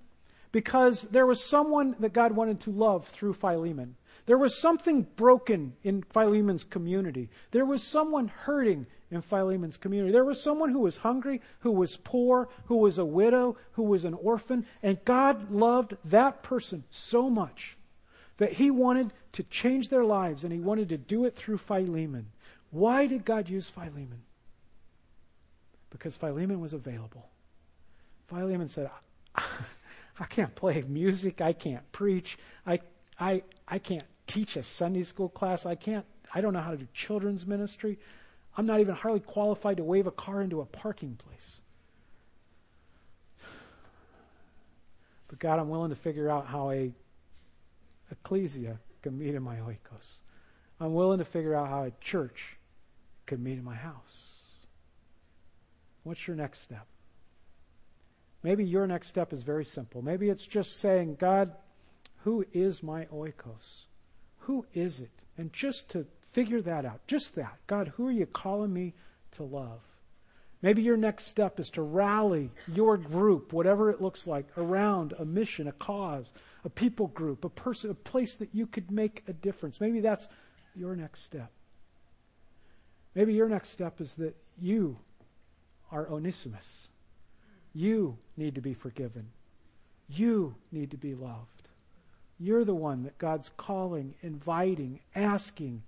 because 0.51 1.03
there 1.03 1.27
was 1.27 1.45
someone 1.45 1.95
that 2.01 2.13
God 2.13 2.33
wanted 2.33 2.61
to 2.61 2.71
love 2.71 3.07
through 3.07 3.35
Philemon. 3.35 3.95
There 4.27 4.39
was 4.39 4.61
something 4.61 5.03
broken 5.17 5.75
in 5.83 6.03
Philemon's 6.03 6.65
community. 6.65 7.31
There 7.53 7.65
was 7.65 7.83
someone 7.83 8.29
hurting 8.29 8.87
in 9.11 9.23
Philemon's 9.23 9.77
community. 9.77 10.13
There 10.13 10.25
was 10.25 10.41
someone 10.41 10.71
who 10.71 10.81
was 10.81 10.99
hungry, 10.99 11.41
who 11.61 11.73
was 11.73 11.97
poor, 11.97 12.49
who 12.67 12.77
was 12.77 12.99
a 12.99 13.05
widow, 13.05 13.57
who 13.73 13.85
was 13.85 14.05
an 14.05 14.15
orphan, 14.15 14.67
and 14.83 15.03
God 15.05 15.51
loved 15.51 15.97
that 16.05 16.43
person 16.43 16.85
so 16.91 17.31
much 17.31 17.77
that 18.37 18.55
he 18.55 18.71
wanted 18.71 19.13
to 19.33 19.43
change 19.45 19.89
their 19.89 20.05
lives 20.05 20.45
and 20.45 20.53
he 20.53 20.61
wanted 20.61 20.89
to 20.91 20.99
do 20.99 21.25
it 21.25 21.35
through 21.35 21.59
Philemon. 21.59 22.27
Why 22.71 23.07
did 23.07 23.25
God 23.25 23.49
use 23.49 23.69
Philemon? 23.71 24.23
Because 25.91 26.17
Philemon 26.17 26.61
was 26.61 26.73
available. 26.73 27.29
Philemon 28.29 28.69
said, 28.69 28.91
I 29.35 30.25
can't 30.29 30.55
play 30.55 30.85
music, 30.87 31.41
I 31.41 31.53
can't 31.53 31.91
preach, 31.93 32.39
I, 32.67 32.81
I, 33.19 33.43
I 33.67 33.79
can't 33.79 34.05
teach 34.27 34.57
a 34.57 34.63
Sunday 34.63 35.03
school 35.03 35.31
class, 35.31 35.65
I 35.65 35.75
can't 35.75 36.05
I 36.35 36.41
don't 36.41 36.53
know 36.53 36.61
how 36.61 36.73
to 36.73 36.77
do 36.77 36.89
children's 36.93 37.47
ministry. 37.47 37.99
I'm 38.59 38.67
not 38.67 38.81
even 38.81 38.97
hardly 38.97 39.21
qualified 39.21 39.77
to 39.77 39.85
wave 39.85 40.09
a 40.09 40.11
car 40.11 40.43
into 40.43 40.61
a 40.61 40.67
parking 40.67 41.15
place. 41.15 41.61
But 45.29 45.39
God, 45.39 45.61
I'm 45.61 45.69
willing 45.69 45.91
to 45.91 45.97
figure 45.97 46.29
out 46.29 46.49
how 46.49 46.73
a 46.73 46.91
ecclesia 48.11 48.81
can 49.01 49.17
meet 49.17 49.37
in 49.37 49.45
my 49.45 49.57
oikos. 49.57 50.17
I'm 50.81 50.93
willing 50.93 51.21
to 51.21 51.25
figure 51.25 51.55
out 51.55 51.69
how 51.69 51.85
a 51.85 51.93
church 52.01 52.57
can 53.27 53.45
meet 53.45 53.59
in 53.59 53.65
my 53.65 53.77
house. 53.77 54.41
What's 56.03 56.27
your 56.27 56.37
next 56.37 56.61
step? 56.61 56.87
Maybe 58.43 58.65
your 58.65 58.89
next 58.89 59.07
step 59.07 59.33
is 59.33 59.43
very 59.43 59.65
simple. 59.65 60.03
Maybe 60.03 60.31
it's 60.31 60.47
just 60.47 60.81
saying, 60.81 61.17
God, 61.21 61.53
who 62.25 62.45
is 62.53 62.83
my 62.83 63.05
oikos? 63.07 63.85
Who 64.41 64.67
is 64.75 64.99
it? 64.99 65.25
And 65.37 65.53
just 65.53 65.91
to 65.91 66.07
Figure 66.33 66.61
that 66.63 66.85
out. 66.85 67.07
Just 67.07 67.35
that. 67.37 67.57
God, 67.67 67.93
who 67.97 68.07
are 68.07 68.13
you 68.13 68.27
calling 68.27 68.73
me 68.73 68.95
to 69.33 69.43
love? 69.43 69.81
Maybe 70.61 70.83
your 70.83 70.97
next 70.97 71.27
step 71.27 71.61
is 71.61 71.71
to 71.71 71.83
rally 71.83 72.51
your 72.67 72.97
group, 72.97 73.53
whatever 73.53 73.91
it 73.91 74.03
looks 74.03 74.27
like, 74.27 74.47
around 74.57 75.15
a 75.19 75.25
mission, 75.25 75.69
a 75.69 75.73
cause, 75.73 76.33
a 76.65 76.69
people 76.69 77.07
group, 77.07 77.45
a 77.45 77.49
person, 77.49 77.91
a 77.91 77.95
place 77.95 78.37
that 78.39 78.53
you 78.53 78.67
could 78.67 78.91
make 78.91 79.23
a 79.29 79.33
difference. 79.33 79.81
Maybe 79.81 80.01
that's 80.01 80.27
your 80.75 80.97
next 80.97 81.25
step. 81.25 81.53
Maybe 83.15 83.35
your 83.35 83.49
next 83.49 83.71
step 83.71 84.01
is 84.01 84.15
that 84.15 84.37
you 84.61 84.99
are 85.93 86.09
Onesimus. 86.11 86.89
You 87.73 88.19
need 88.37 88.57
to 88.57 88.61
be 88.61 88.75
forgiven. 88.75 89.31
You 90.09 90.57
need 90.73 90.91
to 90.91 90.97
be 90.97 91.15
loved. 91.15 91.69
You're 92.41 92.65
the 92.65 92.75
one 92.75 93.05
that 93.05 93.19
God's 93.19 93.51
calling, 93.57 94.15
inviting, 94.23 95.01
asking, 95.15 95.83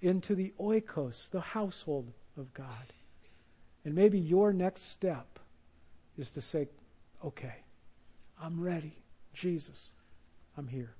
into 0.00 0.34
the 0.34 0.52
oikos, 0.60 1.30
the 1.30 1.40
household 1.40 2.12
of 2.36 2.52
God. 2.52 2.92
And 3.84 3.94
maybe 3.94 4.18
your 4.18 4.52
next 4.52 4.90
step 4.90 5.38
is 6.18 6.30
to 6.32 6.40
say, 6.40 6.68
okay, 7.24 7.54
I'm 8.40 8.60
ready. 8.60 8.96
Jesus, 9.32 9.90
I'm 10.56 10.66
here. 10.66 10.94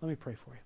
Let 0.00 0.08
me 0.08 0.14
pray 0.14 0.34
for 0.34 0.50
you. 0.50 0.60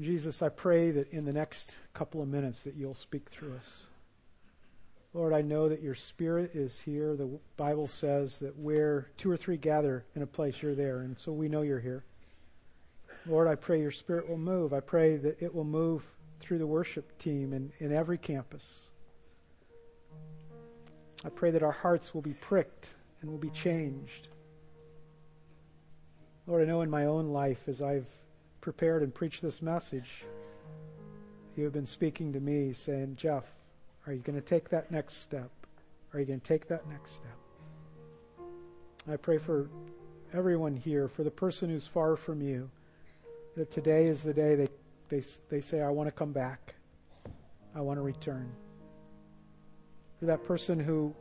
Jesus, 0.00 0.42
I 0.42 0.48
pray 0.48 0.90
that 0.90 1.12
in 1.12 1.24
the 1.24 1.32
next 1.32 1.76
couple 1.94 2.22
of 2.22 2.28
minutes 2.28 2.64
that 2.64 2.74
you'll 2.74 2.94
speak 2.94 3.28
through 3.30 3.54
us. 3.54 3.84
Lord, 5.14 5.34
I 5.34 5.42
know 5.42 5.68
that 5.68 5.82
your 5.82 5.94
spirit 5.94 6.52
is 6.54 6.80
here. 6.80 7.14
The 7.16 7.38
Bible 7.58 7.86
says 7.86 8.38
that 8.38 8.56
where 8.56 9.08
two 9.18 9.30
or 9.30 9.36
three 9.36 9.58
gather 9.58 10.04
in 10.16 10.22
a 10.22 10.26
place, 10.26 10.62
you're 10.62 10.74
there. 10.74 11.00
And 11.00 11.18
so 11.18 11.32
we 11.32 11.48
know 11.48 11.60
you're 11.60 11.80
here. 11.80 12.04
Lord, 13.26 13.46
I 13.46 13.54
pray 13.54 13.80
your 13.80 13.90
spirit 13.90 14.28
will 14.28 14.38
move. 14.38 14.72
I 14.72 14.80
pray 14.80 15.16
that 15.16 15.40
it 15.42 15.54
will 15.54 15.64
move 15.64 16.02
through 16.40 16.58
the 16.58 16.66
worship 16.66 17.18
team 17.18 17.52
in, 17.52 17.72
in 17.78 17.92
every 17.92 18.18
campus. 18.18 18.80
I 21.24 21.28
pray 21.28 21.50
that 21.50 21.62
our 21.62 21.72
hearts 21.72 22.14
will 22.14 22.22
be 22.22 22.34
pricked 22.34 22.90
and 23.20 23.30
will 23.30 23.38
be 23.38 23.50
changed. 23.50 24.28
Lord, 26.46 26.62
I 26.62 26.64
know 26.64 26.80
in 26.80 26.90
my 26.90 27.04
own 27.04 27.28
life 27.28 27.68
as 27.68 27.80
I've 27.80 28.08
prepared 28.60 29.02
and 29.02 29.14
preached 29.14 29.42
this 29.42 29.62
message, 29.62 30.24
you 31.54 31.64
have 31.64 31.72
been 31.72 31.86
speaking 31.86 32.32
to 32.32 32.40
me 32.40 32.72
saying, 32.72 33.16
Jeff, 33.16 33.44
are 34.06 34.12
you 34.12 34.20
going 34.20 34.40
to 34.40 34.46
take 34.46 34.70
that 34.70 34.90
next 34.90 35.22
step? 35.22 35.50
Are 36.12 36.20
you 36.20 36.26
going 36.26 36.40
to 36.40 36.46
take 36.46 36.68
that 36.68 36.88
next 36.88 37.16
step? 37.16 37.36
I 39.10 39.16
pray 39.16 39.38
for 39.38 39.68
everyone 40.32 40.76
here, 40.76 41.08
for 41.08 41.22
the 41.22 41.30
person 41.30 41.70
who's 41.70 41.86
far 41.86 42.16
from 42.16 42.40
you, 42.42 42.70
that 43.56 43.70
today 43.70 44.06
is 44.06 44.22
the 44.22 44.34
day 44.34 44.54
they, 44.54 44.68
they, 45.08 45.22
they 45.50 45.60
say, 45.60 45.80
I 45.80 45.90
want 45.90 46.08
to 46.08 46.12
come 46.12 46.32
back. 46.32 46.74
I 47.74 47.80
want 47.80 47.98
to 47.98 48.02
return. 48.02 48.52
For 50.18 50.26
that 50.26 50.44
person 50.44 50.78
who 50.78 51.14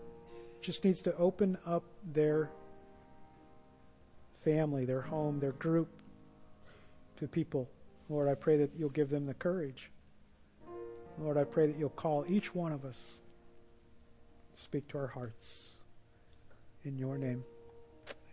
just 0.61 0.83
needs 0.83 1.01
to 1.03 1.15
open 1.17 1.57
up 1.65 1.83
their 2.13 2.49
family, 4.43 4.85
their 4.85 5.01
home, 5.01 5.39
their 5.39 5.53
group 5.53 5.87
to 7.17 7.27
people. 7.27 7.69
Lord, 8.09 8.27
I 8.27 8.33
pray 8.35 8.57
that 8.57 8.71
you'll 8.77 8.89
give 8.89 9.09
them 9.09 9.25
the 9.25 9.33
courage. 9.33 9.90
Lord, 11.19 11.37
I 11.37 11.43
pray 11.43 11.67
that 11.67 11.77
you'll 11.77 11.89
call 11.89 12.25
each 12.27 12.55
one 12.55 12.71
of 12.71 12.85
us, 12.85 13.01
speak 14.53 14.87
to 14.89 14.97
our 14.97 15.07
hearts. 15.07 15.69
In 16.83 16.97
your 16.97 17.17
name, 17.17 17.43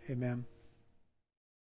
amen. 0.09 0.45